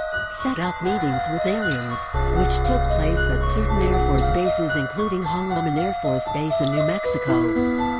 [0.44, 1.98] set up meetings with aliens,
[2.38, 6.86] which took place at certain Air Force bases including Holloman Air Force Base in New
[6.86, 7.50] Mexico.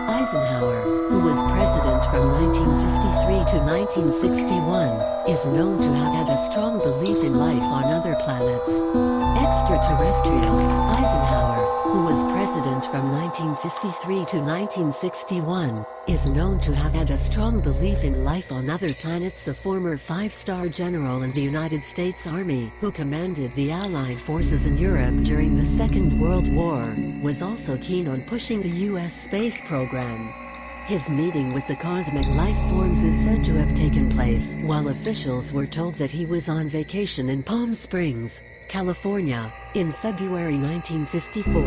[0.06, 6.78] Eisenhower, who was president from 1953 to 1961, is known to have had a strong
[6.78, 9.33] belief in life on other planets.
[9.44, 10.56] Extraterrestrial,
[10.96, 17.60] Eisenhower, who was president from 1953 to 1961, is known to have had a strong
[17.60, 19.44] belief in life on other planets.
[19.44, 24.78] The former five-star general in the United States Army, who commanded the Allied forces in
[24.78, 26.86] Europe during the Second World War,
[27.22, 29.26] was also keen on pushing the U.S.
[29.26, 30.53] space program.
[30.86, 35.54] His meeting with the cosmic life forms is said to have taken place while officials
[35.54, 41.62] were told that he was on vacation in Palm Springs, California, in February 1954.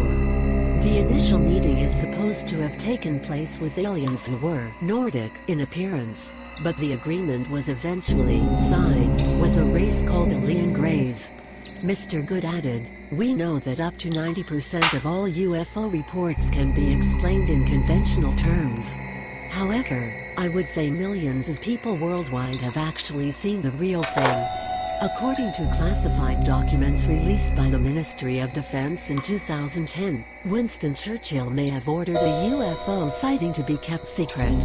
[0.83, 5.63] The initial meeting is supposed to have taken place with aliens who were Nordic in
[5.63, 11.31] appearance, but the agreement was eventually signed with a race called Alien Greys.
[11.87, 12.27] Mr.
[12.27, 17.49] Good added, We know that up to 90% of all UFO reports can be explained
[17.49, 18.97] in conventional terms.
[19.51, 24.47] However, I would say millions of people worldwide have actually seen the real thing.
[25.01, 31.69] According to classified documents released by the Ministry of Defense in 2010, Winston Churchill may
[31.69, 34.57] have ordered a UFO sighting to be kept secret.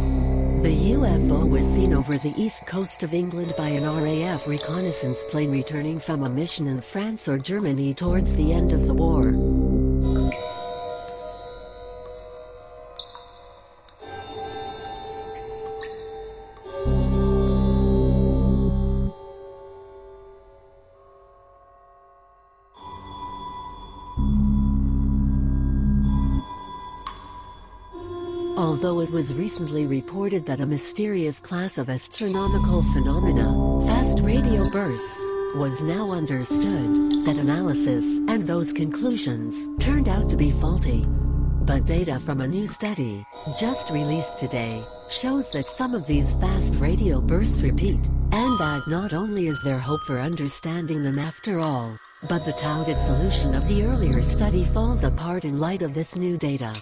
[0.62, 5.50] The UFO was seen over the east coast of England by an RAF reconnaissance plane
[5.50, 9.32] returning from a mission in France or Germany towards the end of the war.
[29.12, 35.18] Was recently reported that a mysterious class of astronomical phenomena, fast radio bursts,
[35.54, 41.04] was now understood, that analysis and those conclusions turned out to be faulty.
[41.66, 43.22] But data from a new study,
[43.60, 48.00] just released today, shows that some of these fast radio bursts repeat,
[48.32, 51.98] and that not only is there hope for understanding them after all,
[52.30, 56.38] but the touted solution of the earlier study falls apart in light of this new
[56.38, 56.72] data.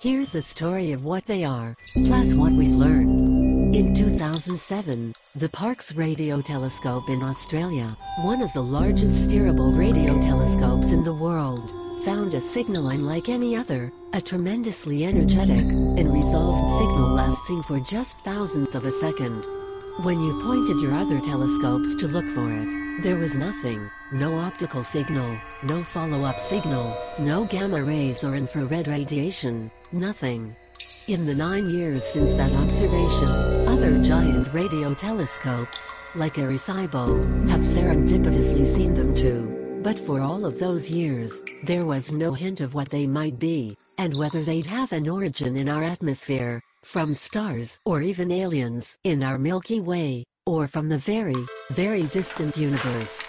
[0.00, 1.74] Here's the story of what they are,
[2.06, 3.74] plus what we've learned.
[3.74, 10.92] In 2007, the Parkes Radio Telescope in Australia, one of the largest steerable radio telescopes
[10.92, 11.68] in the world,
[12.04, 18.20] found a signal unlike any other, a tremendously energetic and resolved signal lasting for just
[18.20, 19.42] thousandths of a second.
[20.04, 23.90] When you pointed your other telescopes to look for it, there was nothing.
[24.10, 30.56] No optical signal, no follow-up signal, no gamma rays or infrared radiation, nothing.
[31.06, 33.28] In the nine years since that observation,
[33.68, 39.80] other giant radio telescopes, like Arecibo, have serendipitously seen them too.
[39.82, 43.76] But for all of those years, there was no hint of what they might be,
[43.96, 49.22] and whether they'd have an origin in our atmosphere, from stars or even aliens in
[49.22, 51.36] our Milky Way, or from the very,
[51.72, 53.22] very distant universe.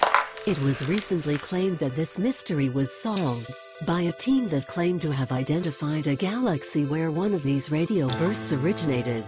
[0.48, 3.52] It was recently claimed that this mystery was solved
[3.86, 8.08] by a team that claimed to have identified a galaxy where one of these radio
[8.20, 9.26] bursts originated.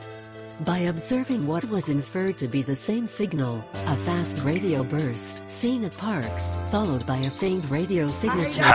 [0.61, 5.83] By observing what was inferred to be the same signal, a fast radio burst, seen
[5.83, 8.63] at Parkes, followed by a faint radio signature.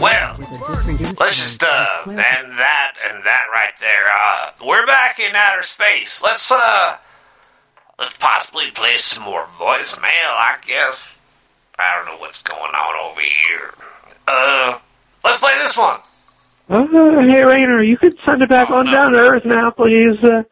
[0.00, 4.06] Well, later with a different instrument, Let's just uh and that and that right there.
[4.08, 6.22] Uh, we're back in outer space.
[6.22, 6.96] Let's uh,
[8.00, 10.08] let's possibly play some more voicemail.
[10.08, 11.18] I guess.
[11.78, 13.74] I don't know what's going on over here.
[14.26, 14.78] Uh,
[15.24, 16.00] let's play this one.
[16.68, 20.22] Uh, hey, Rainer, you could send it back on down to Earth now, please.
[20.22, 20.42] Uh,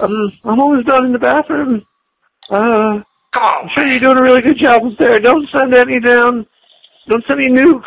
[0.00, 1.86] um, I'm almost done in the bathroom.
[2.50, 5.18] Uh, Come on, I'm sure you're doing a really good job up there.
[5.20, 6.46] Don't send any down.
[7.08, 7.84] Don't send any nukes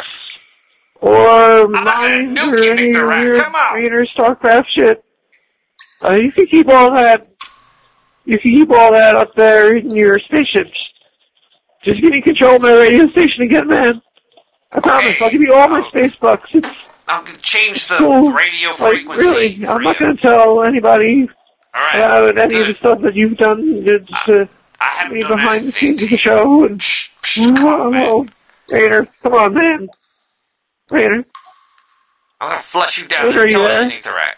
[1.02, 3.44] or mines or any weird
[3.74, 5.04] Rainer StarCraft shit.
[6.04, 7.28] Uh, you can keep all that.
[8.28, 10.78] You can keep all that up there in your spaceships.
[11.86, 14.02] Just give me control of my radio station again, man.
[14.74, 15.22] I promise.
[15.22, 16.50] I'll give you all my space bucks.
[16.54, 16.68] It's
[17.08, 18.00] I'm gonna change the
[18.36, 19.26] radio Like, frequency.
[19.26, 21.30] really, for I'm not going to tell anybody
[21.74, 21.96] All right.
[21.96, 23.62] about any of the stuff that you've done.
[23.64, 24.46] It's uh,
[25.10, 26.66] me behind the scenes of the show.
[26.66, 26.84] And,
[27.40, 28.28] oh,
[28.70, 29.88] Rainer, come on, man.
[30.92, 31.24] Rainer,
[32.42, 33.90] I'm gonna flush you down are you there?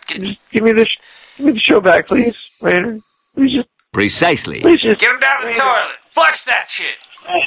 [0.06, 0.98] Get, give me the sh-
[1.38, 3.00] give me the show back, please, Rainer.
[3.34, 4.62] Please just Precisely.
[4.62, 5.60] please just get him down the Rainer.
[5.60, 5.98] toilet.
[6.10, 6.96] Flush that shit.
[7.28, 7.40] Oh.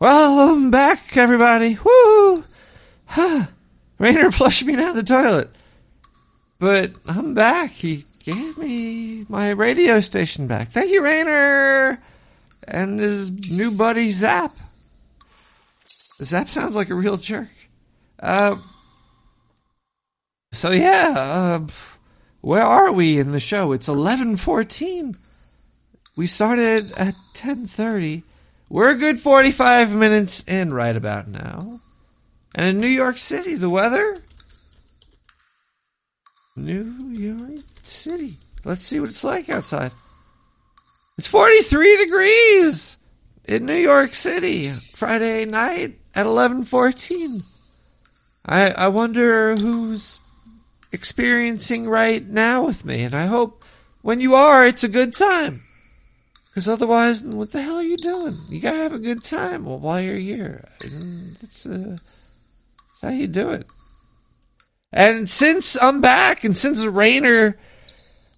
[0.00, 1.76] Well, I'm back, everybody.
[1.84, 2.44] Woo!
[3.98, 5.50] Rainer flushed me down the toilet.
[6.60, 7.70] But I'm back.
[7.70, 10.68] He gave me my radio station back.
[10.68, 12.00] Thank you, Rainer!
[12.66, 14.52] And his new buddy, Zapp.
[16.22, 17.48] Zapp sounds like a real jerk.
[18.20, 18.56] Uh,
[20.52, 21.66] so, yeah, uh,
[22.40, 23.72] where are we in the show?
[23.72, 25.14] It's 1114.
[26.16, 28.24] We started at 1030.
[28.68, 31.80] We're a good 45 minutes in right about now.
[32.54, 34.20] And in New York City, the weather?
[36.56, 38.38] New York City.
[38.64, 39.92] Let's see what it's like outside.
[41.16, 42.98] It's 43 degrees
[43.44, 47.42] in New York City Friday night at 11:14.
[48.44, 50.20] I I wonder who's
[50.92, 53.64] experiencing right now with me and I hope
[54.02, 55.62] when you are it's a good time.
[56.58, 58.36] Because otherwise, what the hell are you doing?
[58.48, 60.68] You gotta have a good time while you're here.
[61.40, 63.70] That's, uh, that's how you do it.
[64.92, 67.56] And since I'm back, and since Rainer,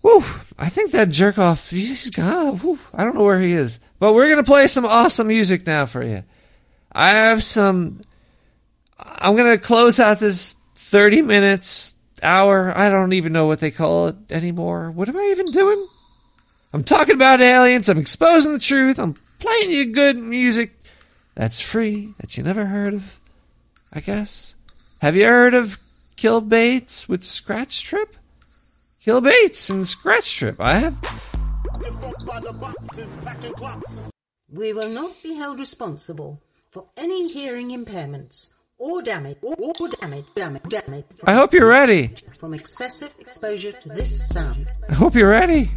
[0.03, 0.25] whew,
[0.59, 2.79] I think that jerk off, he's gone.
[2.95, 3.81] I don't know where he is.
[3.99, 6.25] But we're gonna play some awesome music now for you.
[6.93, 8.01] I have some.
[8.99, 12.73] I'm gonna close out this 30 minutes, hour.
[12.77, 14.91] I don't even know what they call it anymore.
[14.91, 15.87] What am I even doing?
[16.73, 17.89] I'm talking about aliens.
[17.89, 18.99] I'm exposing the truth.
[18.99, 20.75] I'm playing you good music
[21.35, 23.19] that's free that you never heard of.
[23.93, 24.55] I guess.
[24.99, 25.79] Have you heard of
[26.17, 28.17] Kill Bates with Scratch Trip?
[29.03, 30.57] Kill Bates and Scratch Trip.
[30.61, 31.01] I have.
[34.53, 40.27] We will not be held responsible for any hearing impairments or damage or, or damage
[40.35, 41.05] damage damage.
[41.17, 42.09] From, I hope you're ready.
[42.39, 44.67] From excessive exposure to this sound.
[44.91, 45.71] I hope you're ready.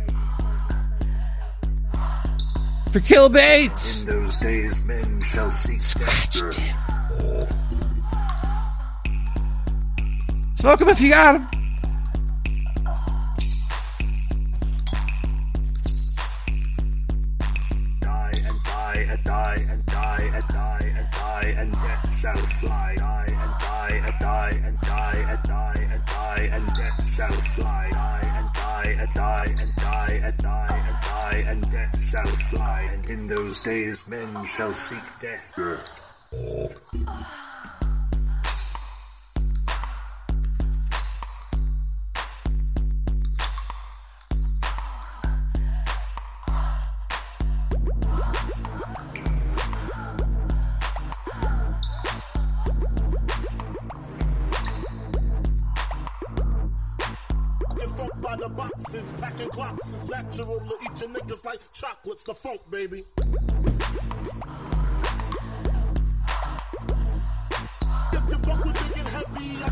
[2.92, 4.02] For Kill Bates.
[4.04, 6.52] In those days, men shall seek Scratch death.
[6.52, 7.50] Tip.
[10.56, 11.63] Smoke him if you got him.
[18.94, 22.96] Die and die and die and die and die and death shall fly.
[23.02, 27.90] Die and die and die and die and die and die and death shall fly.
[27.92, 32.82] Die and die and die and die and die and die and death shall fly.
[32.94, 35.54] And in those days men shall seek death.
[35.56, 35.90] Get
[59.24, 63.06] packing boxes, natural to eat your niggas like chocolates, the funk, baby.
[68.12, 68.30] If
[68.66, 69.70] with big and heavy, I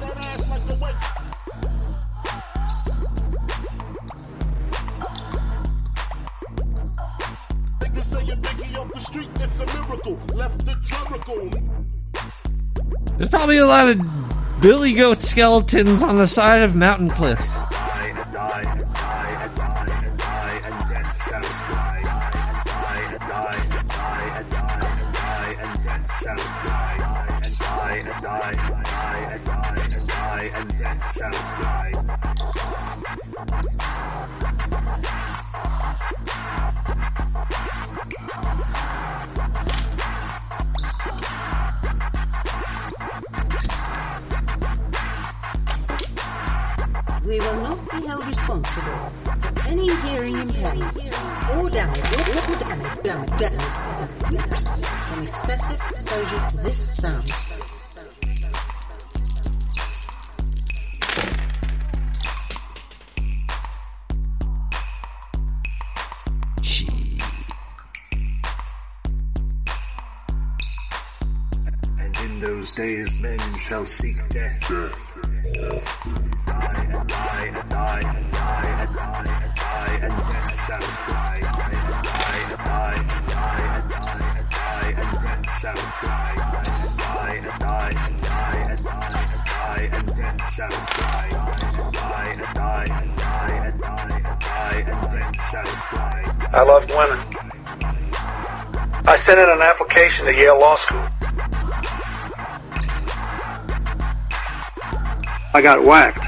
[0.00, 1.00] that ass like weight.
[7.80, 10.16] Niggas saying Biggie off the street, it's a miracle.
[10.32, 10.82] Left the.
[13.16, 14.00] There's probably a lot of
[14.60, 17.62] billy goat skeletons on the side of mountain cliffs.
[105.62, 106.18] I got whacked.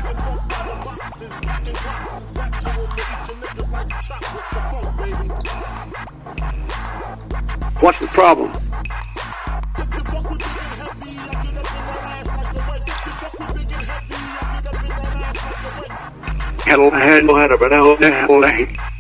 [7.83, 8.53] What's the problem?
[16.63, 18.94] Hello, hello, hello, hello, hello.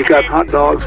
[0.00, 0.82] You got hot dogs?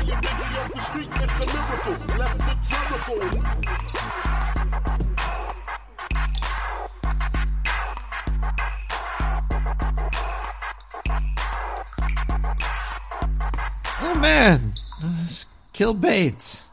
[14.02, 16.66] Oh man, Let's Kill Bates.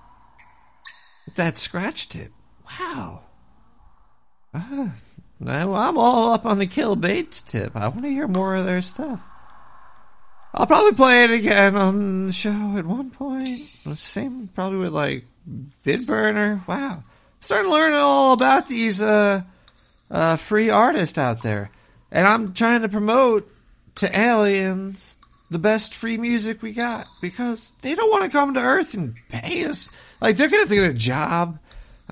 [1.36, 2.32] That scratch tip.
[2.80, 3.24] Wow.
[5.38, 7.76] Now I'm all up on the Kill Bates tip.
[7.76, 9.29] I want to hear more of their stuff.
[10.52, 13.60] I'll probably play it again on the show at one point.
[13.94, 15.24] Same probably with like
[15.84, 16.62] Bid Burner.
[16.66, 16.94] Wow.
[16.94, 17.04] I'm
[17.40, 19.42] starting to learn all about these uh,
[20.10, 21.70] uh, free artists out there.
[22.10, 23.50] And I'm trying to promote
[23.96, 25.18] to aliens
[25.50, 29.14] the best free music we got because they don't want to come to Earth and
[29.30, 29.90] pay us.
[30.20, 31.58] Like, they're going to get a job.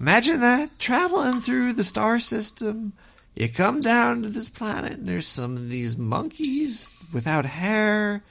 [0.01, 2.93] Imagine that traveling through the star system.
[3.35, 8.23] You come down to this planet, and there's some of these monkeys without hair.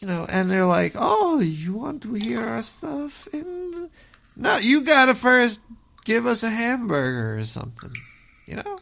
[0.00, 3.88] you know, and they're like, "Oh, you want to hear our stuff?" And
[4.36, 5.60] no, you gotta first
[6.04, 7.92] give us a hamburger or something,
[8.46, 8.76] you know,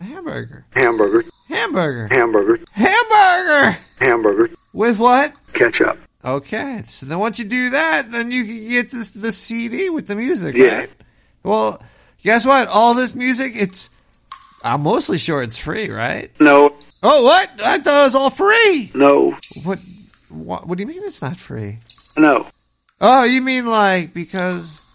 [0.00, 1.24] a hamburger, Hamburger.
[1.48, 2.58] hamburger, Hamburger.
[2.70, 4.50] hamburger Hamburger.
[4.72, 5.36] with what?
[5.54, 5.98] Ketchup.
[6.24, 10.06] Okay, so then once you do that, then you can get this the CD with
[10.06, 10.78] the music, Yeah.
[10.78, 10.90] right?
[11.42, 11.82] Well,
[12.22, 12.68] guess what?
[12.68, 13.90] All this music, it's
[14.62, 16.30] I'm mostly sure it's free, right?
[16.38, 16.76] No.
[17.02, 17.50] Oh, what?
[17.62, 18.90] I thought it was all free.
[18.94, 19.36] No.
[19.64, 19.80] What?
[20.28, 21.78] What, what do you mean it's not free?
[22.16, 22.46] No.
[23.00, 24.86] Oh, you mean like because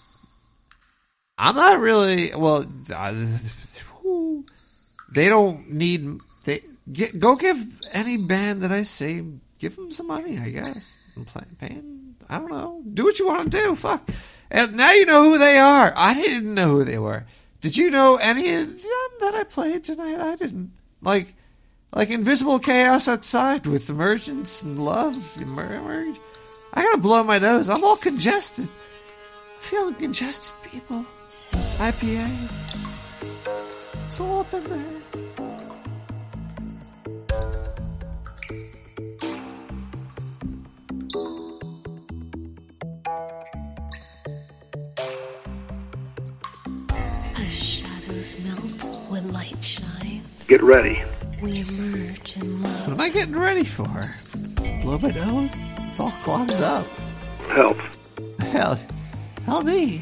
[1.37, 2.65] I'm not really well.
[2.93, 3.13] Uh,
[5.11, 7.57] they don't need they get go give
[7.91, 9.23] any band that I say
[9.59, 10.37] give them some money.
[10.39, 12.15] I guess I'm play, paying.
[12.29, 12.81] I don't know.
[12.93, 13.75] Do what you want to do.
[13.75, 14.09] Fuck.
[14.49, 15.93] And now you know who they are.
[15.95, 17.25] I didn't know who they were.
[17.59, 20.19] Did you know any of them that I played tonight?
[20.19, 20.71] I didn't.
[21.01, 21.35] Like,
[21.93, 25.37] like Invisible Chaos Outside with Emergence and Love.
[25.41, 26.19] Emer- emerge.
[26.73, 27.69] I gotta blow my nose.
[27.69, 28.67] I'm all congested.
[28.67, 31.05] I'm feeling congested, people.
[31.51, 32.29] This IPA.
[34.05, 35.01] It's all up in there.
[47.39, 51.01] As shadows melt when light shines, Get ready.
[51.41, 52.87] We emerge in love.
[52.87, 54.01] What am I getting ready for?
[54.81, 55.55] Blow my nose?
[55.87, 56.87] It's all clogged up.
[57.49, 57.77] Help.
[58.39, 58.79] Hell,
[59.45, 60.01] help me.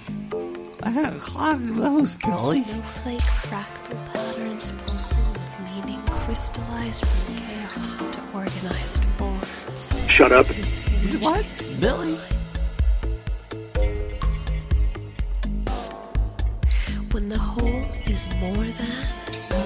[0.84, 2.64] I got a clogged nose, Billy.
[2.64, 10.10] Snowflake fractal patterns pulsing with meaning crystallized from chaos into organized forms.
[10.10, 10.46] Shut up.
[11.20, 11.46] What?
[11.80, 12.18] Billy?
[17.12, 19.65] When the whole is more than, more than.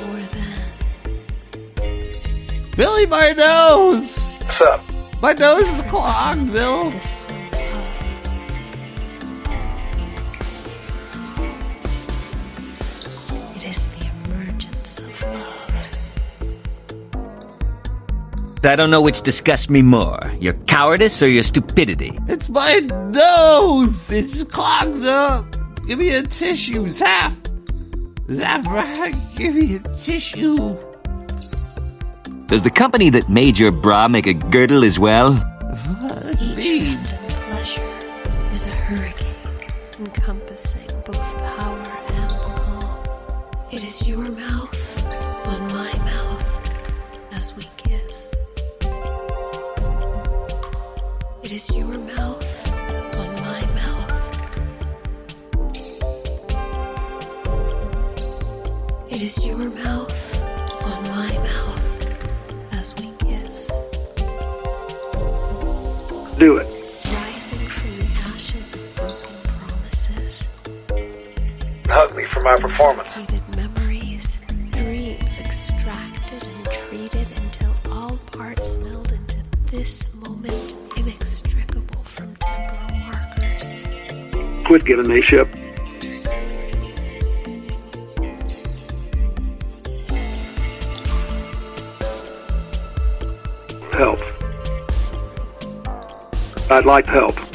[2.80, 4.38] Billy, my nose!
[4.38, 4.82] What's up?
[5.22, 6.88] My nose is clogged, Bill.
[13.54, 15.88] It is the emergence of love.
[18.64, 22.18] I don't know which disgusts me more your cowardice or your stupidity.
[22.30, 22.80] It's my
[23.12, 24.10] nose!
[24.10, 25.54] It's clogged up!
[25.86, 27.34] Give me a tissue, Zapp!
[28.30, 29.16] Zapp, right?
[29.36, 30.78] Give me a tissue!
[32.50, 35.34] Does the company that made your bra make a girdle as well?
[36.02, 36.98] That's mean.
[36.98, 37.86] Pleasure
[38.52, 39.36] is a hurricane
[40.00, 43.04] encompassing both power and calm.
[43.72, 45.06] It is your mouth
[45.46, 46.44] on my mouth
[47.34, 48.34] as we kiss.
[51.44, 52.68] It is your mouth
[53.16, 54.12] on my mouth.
[59.12, 59.99] It is your mouth
[72.40, 73.08] for my performance.
[73.10, 79.38] faded memories, dreams extracted and treated until all parts meld into
[79.72, 83.84] this moment inextricable from temporal markers.
[84.66, 85.48] Quit giving me shit.
[93.94, 94.20] Help.
[96.72, 97.49] I'd like help.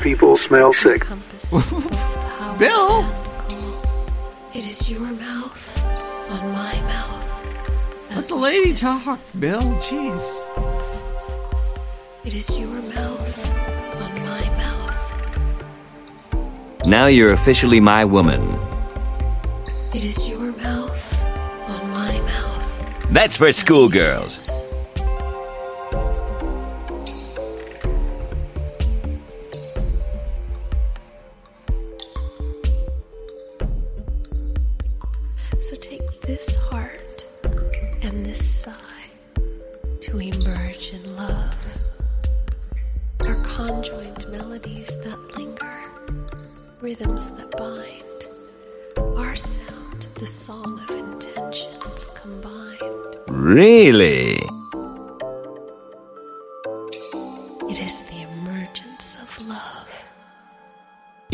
[0.00, 1.02] People smell sick.
[2.58, 3.04] Bill!
[4.54, 7.24] It is your mouth on my mouth.
[8.14, 9.62] Let the lady talk, Bill.
[9.62, 10.42] Jeez.
[12.24, 13.48] It is your mouth
[14.02, 14.96] on my mouth.
[16.86, 18.58] Now you're officially my woman.
[19.94, 21.22] It is your mouth
[21.70, 23.10] on my mouth.
[23.10, 24.47] That's for schoolgirls.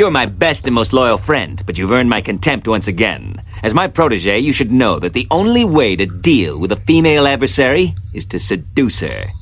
[0.04, 3.36] You're my best and most loyal friend, but you've earned my contempt once again.
[3.62, 7.26] As my protege, you should know that the only way to deal with a female
[7.26, 9.32] adversary is to seduce her.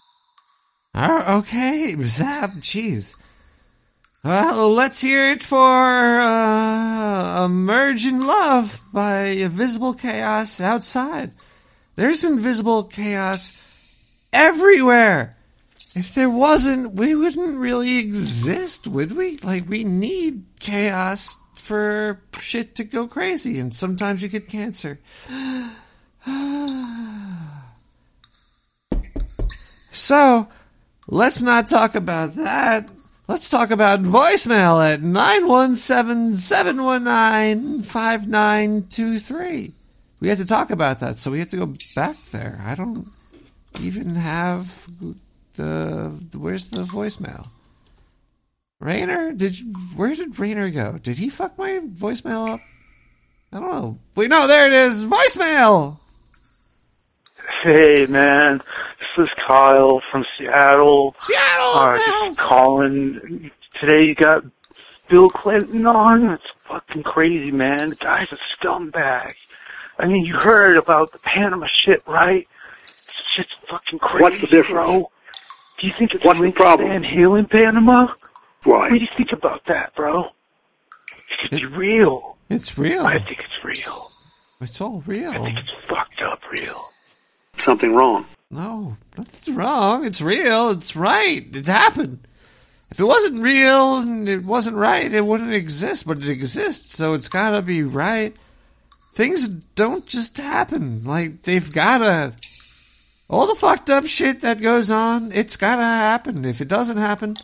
[0.94, 2.50] Oh, okay, Zapp.
[2.60, 3.16] Jeez.
[4.22, 11.32] Well, let's hear it for uh, "Emerge in Love" by Invisible Chaos outside.
[11.96, 13.52] There's invisible chaos
[14.32, 15.36] everywhere.
[15.94, 19.36] If there wasn't, we wouldn't really exist, would we?
[19.38, 25.00] Like, we need chaos for shit to go crazy, and sometimes you get cancer.
[29.90, 30.48] so,
[31.08, 32.90] let's not talk about that.
[33.28, 39.72] Let's talk about voicemail at 917 719 5923.
[40.20, 42.62] We had to talk about that, so we have to go back there.
[42.64, 43.06] I don't
[43.80, 44.86] even have
[45.56, 47.48] the, the where's the voicemail?
[48.80, 50.98] Rainer, did you, where did Rainer go?
[50.98, 52.60] Did he fuck my voicemail up?
[53.52, 53.98] I don't know.
[54.16, 55.06] Wait, no, there it is.
[55.06, 55.98] Voicemail.
[57.62, 58.58] Hey man,
[58.98, 61.14] this is Kyle from Seattle.
[61.20, 63.50] Seattle, uh, just calling.
[63.80, 64.44] Today you got
[65.08, 66.30] Bill Clinton on.
[66.30, 67.90] It's fucking crazy, man.
[67.90, 69.32] The guy's a scumbag.
[69.98, 72.48] I mean, you heard about the Panama shit, right?
[72.86, 74.70] This shit's fucking crazy, What's the difference?
[74.70, 75.10] bro.
[75.82, 76.88] Do you think it's What's the problem?
[76.88, 78.14] Van Hill in Panama?
[78.62, 78.82] Why?
[78.82, 80.28] What do you think about that, bro?
[81.50, 82.36] It real.
[82.48, 83.04] It's real.
[83.04, 84.12] I think it's real.
[84.60, 85.30] It's all real.
[85.30, 86.88] I think it's fucked up real.
[87.58, 88.26] Something wrong.
[88.48, 90.04] No, nothing's wrong.
[90.04, 90.70] It's real.
[90.70, 91.44] It's right.
[91.52, 92.20] It happened.
[92.92, 97.14] If it wasn't real and it wasn't right, it wouldn't exist, but it exists, so
[97.14, 98.36] it's gotta be right.
[99.14, 101.02] Things don't just happen.
[101.02, 102.36] Like, they've gotta.
[103.32, 106.44] All the fucked up shit that goes on, it's gotta happen.
[106.44, 107.38] If it doesn't happen,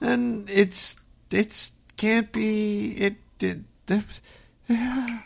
[0.00, 0.96] then it's.
[1.30, 1.72] It's.
[1.96, 2.96] can't be.
[2.98, 3.14] It.
[3.38, 3.58] it
[4.68, 5.22] I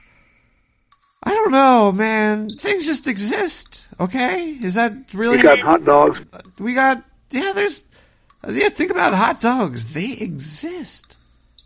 [1.25, 2.51] don't know, man.
[2.51, 4.59] Things just exist, okay?
[4.63, 5.39] Is that really.
[5.39, 6.21] You got hot dogs.
[6.59, 7.03] We got.
[7.31, 7.87] Yeah, there's.
[8.47, 9.95] Yeah, think about hot dogs.
[9.95, 11.17] They exist.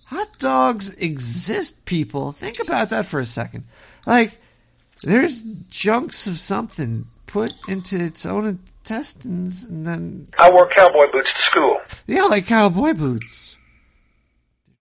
[0.07, 2.31] Hot dogs exist, people.
[2.31, 3.65] Think about that for a second.
[4.07, 4.39] Like,
[5.03, 10.27] there's chunks of something put into its own intestines and then.
[10.39, 11.81] I wore cowboy boots to school.
[12.09, 13.57] Yeah, like cowboy boots.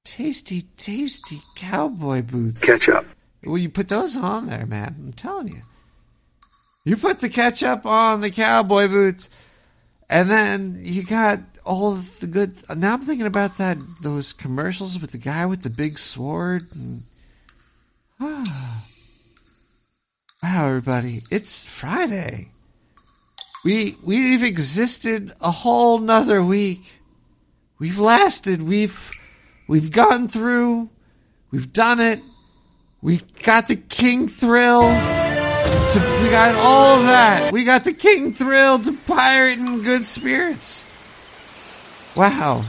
[0.03, 2.63] Tasty, tasty cowboy boots.
[2.63, 3.05] Ketchup.
[3.45, 4.95] Well, you put those on there, man.
[4.97, 5.61] I'm telling you.
[6.85, 9.29] You put the ketchup on the cowboy boots,
[10.09, 12.55] and then you got all the good.
[12.75, 16.63] Now I'm thinking about that those commercials with the guy with the big sword.
[16.73, 17.03] And,
[18.21, 18.86] ah.
[20.49, 21.23] Wow, everybody!
[21.29, 22.51] It's Friday.
[23.65, 27.01] We we've existed a whole nother week.
[27.79, 28.61] We've lasted.
[28.61, 29.11] We've
[29.67, 30.89] we've gone through.
[31.51, 32.21] We've done it.
[33.01, 34.83] We got the king thrill.
[34.83, 37.51] To, we got all of that.
[37.51, 40.85] We got the king thrill to pirate in good spirits.
[42.15, 42.63] Wow.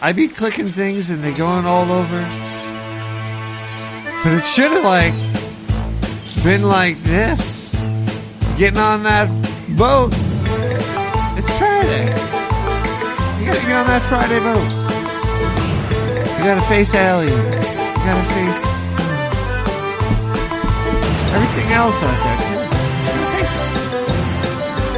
[0.00, 2.20] I be clicking things and they going all over.
[4.24, 5.33] But it should have like
[6.44, 7.74] been like this.
[8.58, 9.30] Getting on that
[9.78, 10.12] boat.
[11.38, 12.04] It's Friday.
[13.40, 14.68] You gotta get on that Friday boat.
[16.36, 17.32] You gotta face aliens.
[17.32, 19.24] You gotta face hmm,
[21.32, 22.60] everything else out there too.
[23.00, 23.64] Just gotta face it.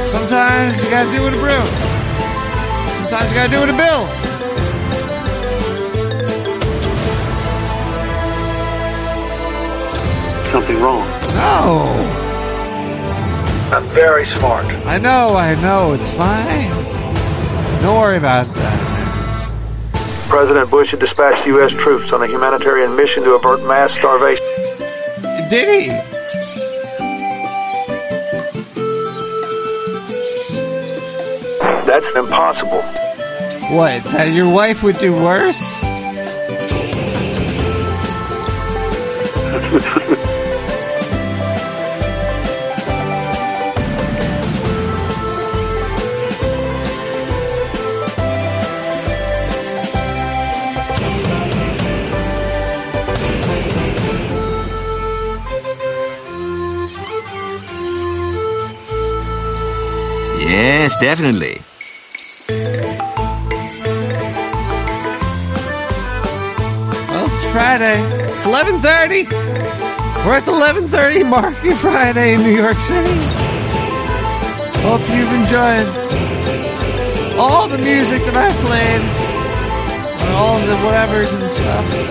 [0.05, 1.63] Sometimes you gotta do it a brew.
[2.99, 4.03] Sometimes you gotta do it a bill.
[10.51, 11.26] Something wrong.
[11.33, 12.27] No.
[13.71, 14.65] I'm very smart.
[14.85, 16.69] I know, I know, it's fine.
[17.81, 18.87] Don't worry about that.
[20.29, 21.71] President Bush had dispatched U.S.
[21.73, 24.45] troops on a humanitarian mission to avert mass starvation.
[25.49, 25.87] Did he?
[31.85, 32.81] That's impossible.
[33.75, 34.03] What?
[34.05, 35.83] That your wife would do worse?
[60.99, 61.61] Definitely.
[67.09, 68.01] Well, it's Friday.
[68.33, 69.27] It's 11:30.
[70.25, 73.13] We're at the 11:30 market Friday in New York City.
[74.81, 75.87] Hope you've enjoyed
[77.37, 79.01] all the music that I've played,
[80.21, 82.09] and all the whatevers and stuffs.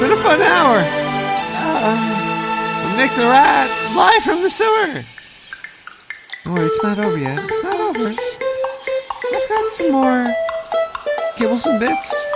[0.00, 0.97] Been a fun hour.
[2.98, 5.04] Nick the Rat, live from the sewer.
[6.46, 7.38] Wait, it's not over yet.
[7.44, 8.08] It's not over.
[8.08, 10.34] I've got some more
[11.36, 12.27] kibbles and bits.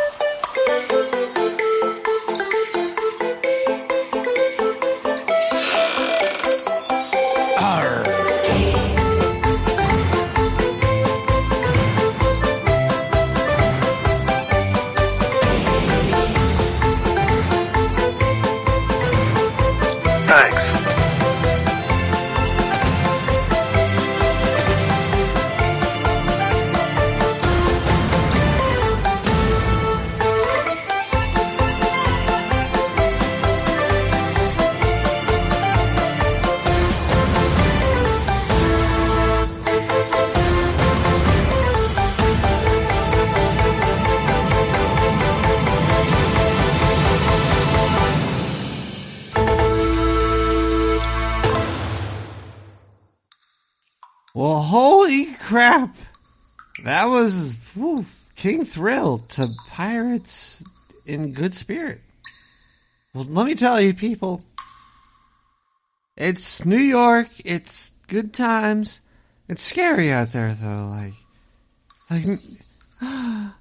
[58.72, 60.64] Thrill to Pirates
[61.04, 62.00] in Good Spirit.
[63.12, 64.42] Well, let me tell you, people.
[66.16, 67.28] It's New York.
[67.44, 69.02] It's good times.
[69.46, 70.88] It's scary out there, though.
[70.88, 71.12] Like,
[72.10, 72.40] like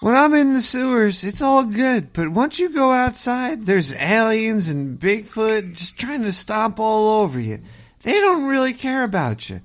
[0.00, 2.14] when I'm in the sewers, it's all good.
[2.14, 7.38] But once you go outside, there's aliens and Bigfoot just trying to stomp all over
[7.38, 7.58] you.
[8.02, 9.60] They don't really care about you.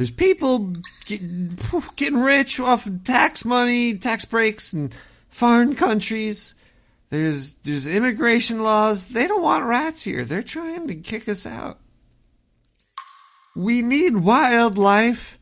[0.00, 0.72] There's people
[1.04, 1.58] getting,
[1.96, 4.94] getting rich off of tax money, tax breaks, and
[5.28, 6.54] foreign countries.
[7.10, 9.08] There's there's immigration laws.
[9.08, 10.24] They don't want rats here.
[10.24, 11.80] They're trying to kick us out.
[13.54, 15.38] We need wildlife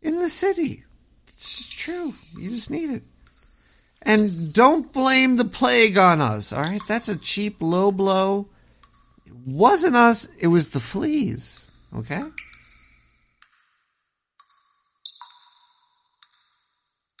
[0.00, 0.82] in the city.
[1.28, 2.14] It's true.
[2.36, 3.04] You just need it.
[4.02, 6.82] And don't blame the plague on us, all right?
[6.88, 8.48] That's a cheap low blow.
[9.24, 12.24] It wasn't us, it was the fleas, okay?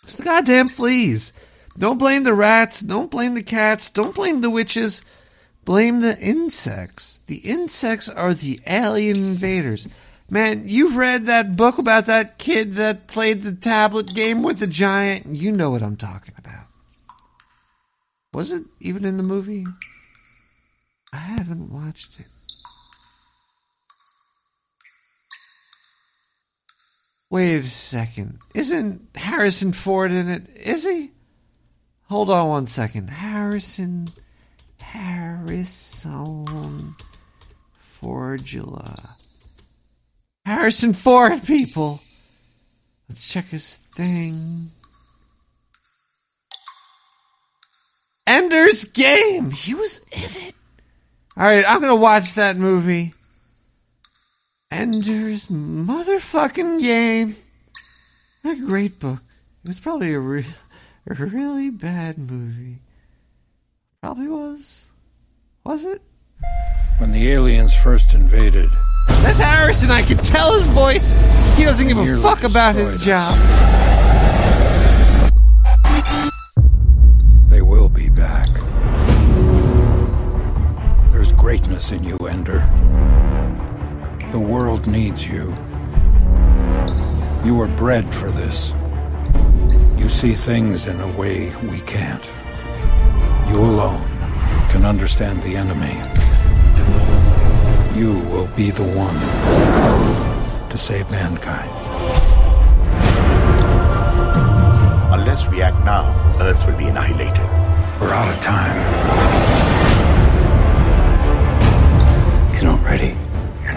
[0.04, 1.32] It's the goddamn fleas.
[1.78, 2.80] Don't blame the rats.
[2.80, 3.90] Don't blame the cats.
[3.90, 5.04] Don't blame the witches.
[5.64, 7.20] Blame the insects.
[7.26, 9.88] The insects are the alien invaders.
[10.28, 14.66] Man, you've read that book about that kid that played the tablet game with the
[14.66, 15.26] giant.
[15.36, 16.66] You know what I'm talking about.
[18.32, 19.66] Was it even in the movie?
[21.12, 22.26] I haven't watched it.
[27.32, 28.38] Wait a second.
[28.54, 30.54] Isn't Harrison Ford in it?
[30.54, 31.12] Is he?
[32.10, 33.08] Hold on one second.
[33.08, 34.08] Harrison.
[34.82, 36.94] Harrison
[37.80, 39.14] Fordula.
[40.44, 42.02] Harrison Ford, people.
[43.08, 44.70] Let's check his thing.
[48.26, 49.52] Ender's Game.
[49.52, 50.54] He was in it.
[51.38, 53.14] All right, I'm gonna watch that movie.
[54.72, 57.36] Ender's motherfucking game.
[58.40, 59.18] What a great book.
[59.62, 60.46] It was probably a, re-
[61.06, 62.78] a really bad movie.
[64.00, 64.90] Probably was.
[65.64, 66.00] Was it?
[66.96, 68.70] When the aliens first invaded,
[69.08, 69.90] That's Harrison.
[69.90, 71.16] I can tell his voice.
[71.54, 73.38] He doesn't give a fuck about his job.
[77.50, 78.48] they will be back.
[81.12, 82.66] There's greatness in you, Ender.
[84.32, 85.54] The world needs you.
[87.44, 88.72] You were bred for this.
[89.98, 92.24] You see things in a way we can't.
[93.50, 94.08] You alone
[94.70, 95.98] can understand the enemy.
[97.94, 99.20] You will be the one
[100.70, 101.70] to save mankind.
[105.12, 106.08] Unless we act now,
[106.40, 107.50] Earth will be annihilated.
[108.00, 109.51] We're out of time.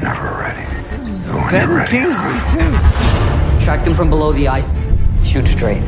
[0.06, 0.64] Never ready.
[1.50, 2.72] Ben Kingsley too.
[3.66, 4.72] Track them from below the ice.
[5.24, 5.82] Shoot straight.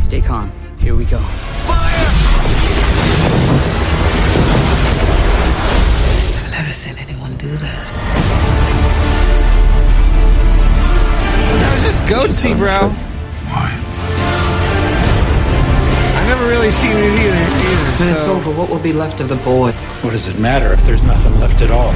[0.00, 0.50] Stay calm.
[0.80, 1.20] Here we go.
[1.68, 2.08] Fire!
[6.42, 7.86] I've never seen anyone do that.
[11.60, 12.88] That was just goatsy, bro.
[12.88, 13.70] Why?
[16.18, 17.36] I've never really seen it either.
[17.36, 19.70] either When it's over, what will be left of the boy?
[20.02, 21.94] What does it matter if there's nothing left at all?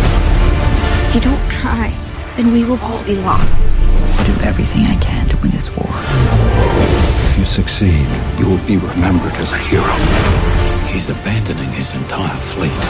[1.08, 1.90] If you don't try,
[2.36, 3.66] then we will all be lost.
[3.66, 5.88] I'll do everything I can to win this war.
[5.88, 8.06] If you succeed,
[8.38, 9.90] you will be remembered as a hero.
[10.92, 12.84] He's abandoning his entire fleet.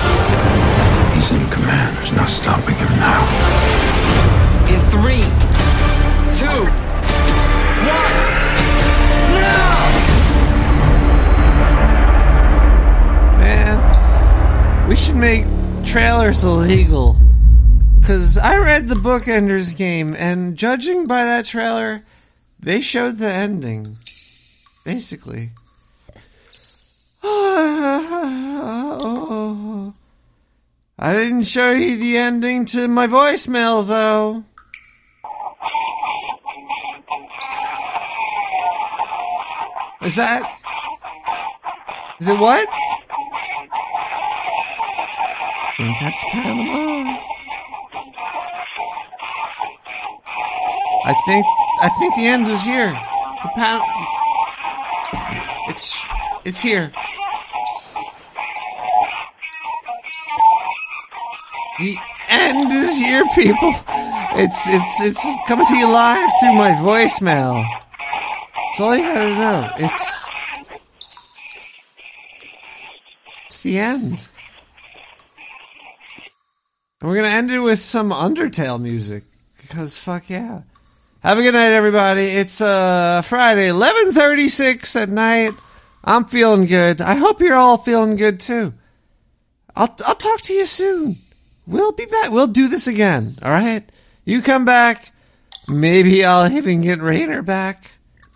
[1.14, 1.96] He's in command.
[1.98, 3.22] There's no stopping him now.
[4.66, 5.22] In three,
[6.34, 6.66] two,
[7.86, 8.14] one,
[9.38, 9.78] now!
[13.38, 15.46] Man, we should make
[15.84, 17.16] trailers illegal.
[18.08, 22.04] Because I read the book Ender's Game, and judging by that trailer,
[22.58, 23.98] they showed the ending.
[24.82, 25.50] Basically.
[27.22, 29.92] I
[30.98, 34.42] didn't show you the ending to my voicemail, though.
[40.00, 40.50] Is that.
[42.22, 42.66] Is it what?
[45.76, 47.37] I think that's Panama.
[51.08, 51.46] I think
[51.80, 52.92] I think the end is here.
[53.42, 53.80] The pan.
[55.70, 55.98] It's
[56.44, 56.92] it's here.
[61.78, 61.96] The
[62.28, 63.74] end is here, people.
[64.36, 67.64] It's it's it's coming to you live through my voicemail.
[68.68, 69.70] It's all you gotta know.
[69.78, 70.26] It's
[73.46, 74.28] it's the end.
[77.00, 79.22] And we're gonna end it with some Undertale music
[79.56, 80.64] because fuck yeah.
[81.20, 82.26] Have a good night, everybody.
[82.26, 85.52] It's uh Friday, eleven thirty six at night.
[86.04, 87.00] I'm feeling good.
[87.00, 88.72] I hope you're all feeling good too.
[89.74, 91.18] I'll I'll talk to you soon.
[91.66, 92.30] We'll be back.
[92.30, 93.34] We'll do this again.
[93.42, 93.82] All right.
[94.24, 95.10] You come back.
[95.66, 97.90] Maybe I'll even get Rainer back.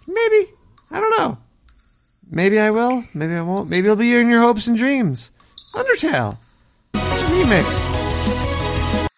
[0.09, 0.51] Maybe.
[0.91, 1.39] I don't know.
[2.29, 3.05] Maybe I will.
[3.15, 3.71] Maybe I won't.
[3.71, 5.31] Maybe I'll be in your hopes and dreams.
[5.73, 6.37] Undertale.
[6.95, 7.87] It's a remix.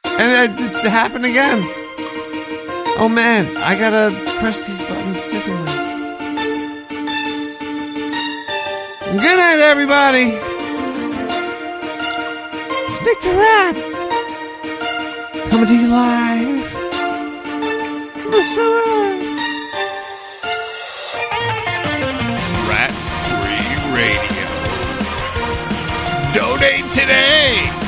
[0.05, 1.84] And it, it happened again.
[2.97, 5.73] Oh man, I gotta press these buttons differently.
[9.21, 10.55] Good night, everybody.
[13.05, 13.77] Nick the rat.
[15.51, 16.73] Coming to you live.
[18.33, 18.95] The summer.
[22.71, 22.95] Rat
[23.29, 24.49] Free Radio.
[26.33, 27.84] Donate today.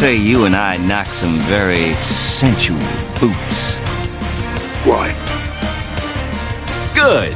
[0.00, 2.78] Say you and I knock some very sensual
[3.20, 3.80] boots?
[4.86, 5.12] Why?
[6.94, 7.34] Good.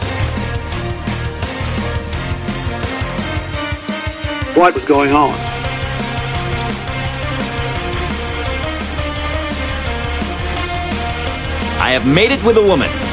[4.57, 5.35] What was going on?
[11.79, 13.04] I have made it with a woman.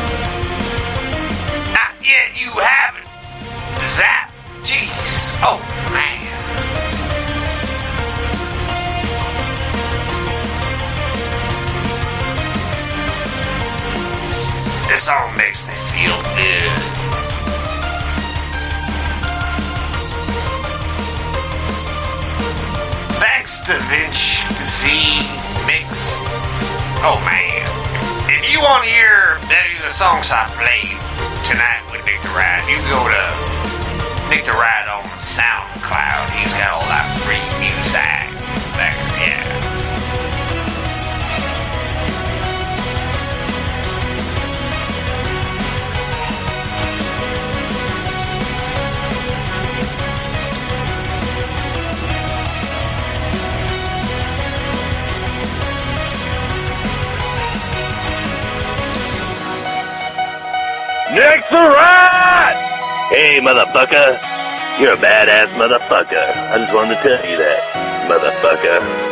[64.80, 66.18] You're a badass motherfucker.
[66.50, 67.62] I just wanted to tell you that,
[68.10, 69.12] motherfucker.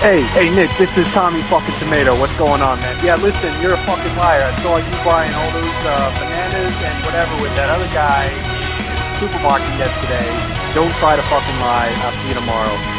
[0.00, 2.18] Hey, hey, Nick, this is Tommy fucking Tomato.
[2.18, 2.96] What's going on, man?
[3.04, 4.42] Yeah, listen, you're a fucking liar.
[4.42, 8.42] I saw you buying all those uh, bananas and whatever with that other guy in
[8.42, 10.26] the supermarket yesterday.
[10.74, 11.92] Don't try to fucking lie.
[12.02, 12.91] I'll see you tomorrow.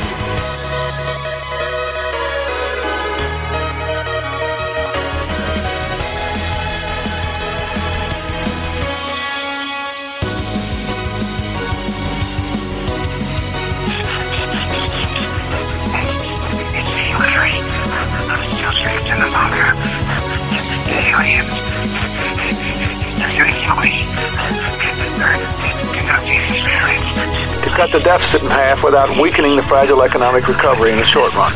[27.94, 31.54] the deficit in half without weakening the fragile economic recovery in the short run.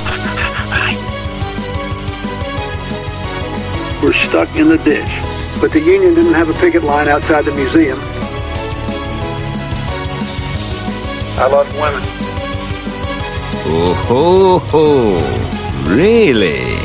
[4.04, 5.10] We're stuck in the ditch,
[5.60, 7.98] but the union didn't have a picket line outside the museum.
[11.40, 12.04] I love women.
[13.70, 15.96] Oh ho ho!
[15.96, 16.77] Really?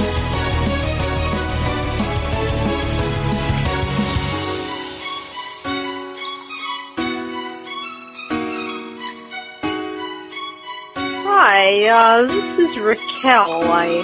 [11.92, 13.68] Hi, uh, this is Raquel.
[13.68, 14.00] I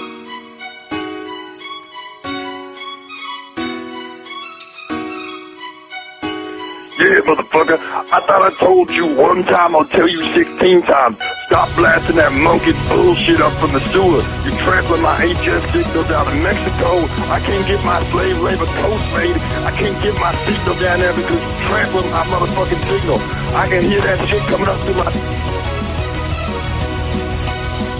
[6.99, 7.81] Yeah, motherfucker.
[7.81, 11.17] I thought I told you one time, I'll tell you 16 times.
[11.47, 14.21] Stop blasting that monkey bullshit up from the sewer.
[14.45, 17.09] You're trampling my HS signal down in Mexico.
[17.33, 19.33] I can't get my slave labor coast made.
[19.65, 23.17] I can't get my signal down there because you're trampling my motherfucking signal.
[23.57, 25.58] I can hear that shit coming up through my...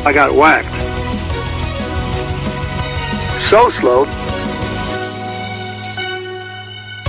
[0.05, 0.67] I got whacked.
[3.49, 4.05] So slow.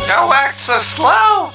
[0.09, 1.53] Go act so slow.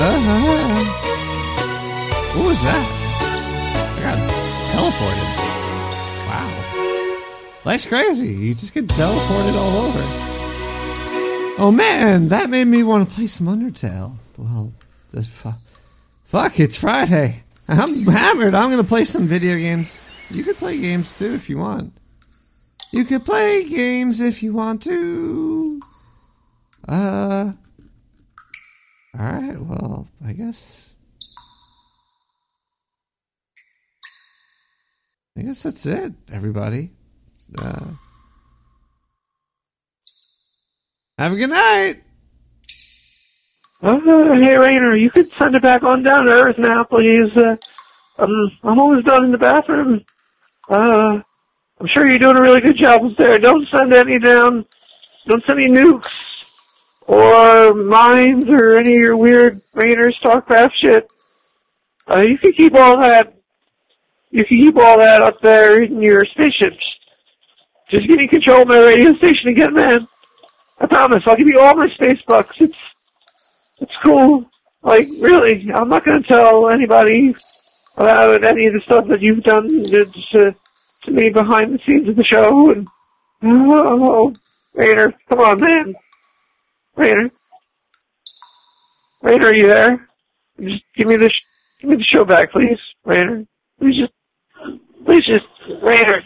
[0.00, 0.84] Uh-huh.
[2.36, 2.84] What was that?
[3.96, 4.18] I got
[4.70, 5.28] teleported.
[6.26, 7.62] Wow.
[7.64, 8.28] Life's crazy.
[8.28, 10.37] You just get teleported all over.
[11.60, 14.16] Oh man, that made me want to play some Undertale.
[14.36, 14.72] Well,
[15.24, 15.54] fu-
[16.24, 17.42] fuck, it's Friday.
[17.66, 18.54] I'm hammered.
[18.54, 20.04] I'm gonna play some video games.
[20.30, 21.92] You could play games too if you want.
[22.92, 25.80] You could play games if you want to.
[26.86, 27.52] Uh.
[29.18, 30.94] Alright, well, I guess.
[35.36, 36.90] I guess that's it, everybody.
[37.58, 37.86] Uh,
[41.18, 42.02] have a good night!
[43.80, 43.98] Uh,
[44.40, 47.36] hey, Rainer, you could send it back on down to Earth now, please.
[47.36, 47.56] Uh,
[48.18, 50.04] um, I'm almost done in the bathroom.
[50.68, 51.20] Uh,
[51.80, 53.38] I'm sure you're doing a really good job up there.
[53.38, 54.64] Don't send any down.
[55.26, 56.08] Don't send any nukes
[57.06, 61.12] or mines or any of your weird Rainer StarCraft shit.
[62.10, 63.34] Uh, you can keep all that.
[64.30, 66.84] You can keep all that up there in your spaceships.
[67.90, 70.08] Just give me control of my radio station again, man.
[70.80, 71.24] I promise.
[71.26, 72.56] I'll give you all my space bucks.
[72.60, 72.76] It's
[73.80, 74.44] it's cool.
[74.82, 77.34] Like really, I'm not gonna tell anybody
[77.96, 82.16] about any of the stuff that you've done to, to, me behind the scenes of
[82.16, 82.70] the show.
[82.70, 82.86] And
[83.44, 84.32] oh,
[84.74, 85.94] Rainer, come on, man.
[86.96, 87.30] Rainer,
[89.22, 90.08] Rainer, are you there?
[90.60, 91.42] Just give me the sh-
[91.80, 93.44] give me the show back, please, Rainer.
[93.80, 94.12] Please just,
[95.04, 95.46] please just,
[95.82, 96.22] Rainer.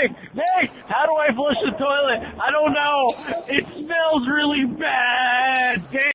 [0.00, 2.20] Nick, Nick, how do I flush the toilet?
[2.40, 3.14] I don't know.
[3.48, 5.82] It smells really bad.
[5.90, 6.10] Damn.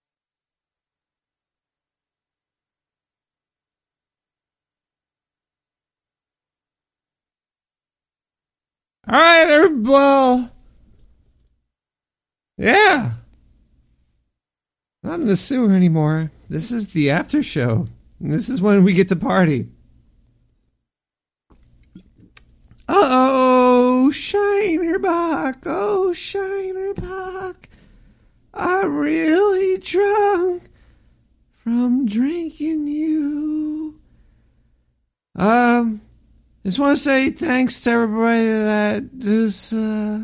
[9.09, 9.89] Alright, everybody.
[9.89, 10.51] Well,
[12.57, 13.11] yeah.
[15.01, 16.31] Not in the sewer anymore.
[16.49, 17.87] This is the after show.
[18.19, 19.69] This is when we get to party.
[22.87, 23.58] Uh oh,
[24.11, 25.63] Shiner Bock.
[25.65, 27.67] Oh, Shiner Bock.
[28.53, 30.63] I'm really drunk
[31.51, 33.99] from drinking you.
[35.35, 36.01] Um,
[36.65, 40.23] just want to say thanks to everybody that is, uh,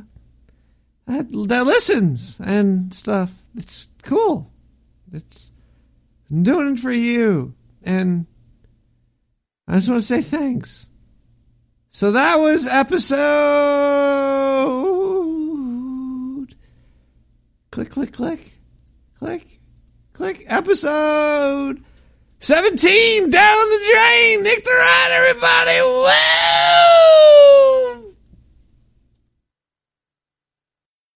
[1.07, 3.32] that, that listens and stuff.
[3.56, 4.52] It's cool.
[5.14, 5.52] It's
[6.30, 7.53] I'm doing it for you.
[7.84, 8.26] And
[9.68, 10.90] I just want to say thanks.
[11.96, 13.16] So that was episode.
[17.72, 18.58] Click, click, click,
[19.18, 19.48] click,
[20.12, 20.44] click.
[20.48, 21.82] Episode
[22.42, 24.44] 17 down the drain.
[24.44, 25.80] Nick the Rat, everybody.
[25.80, 26.65] Well.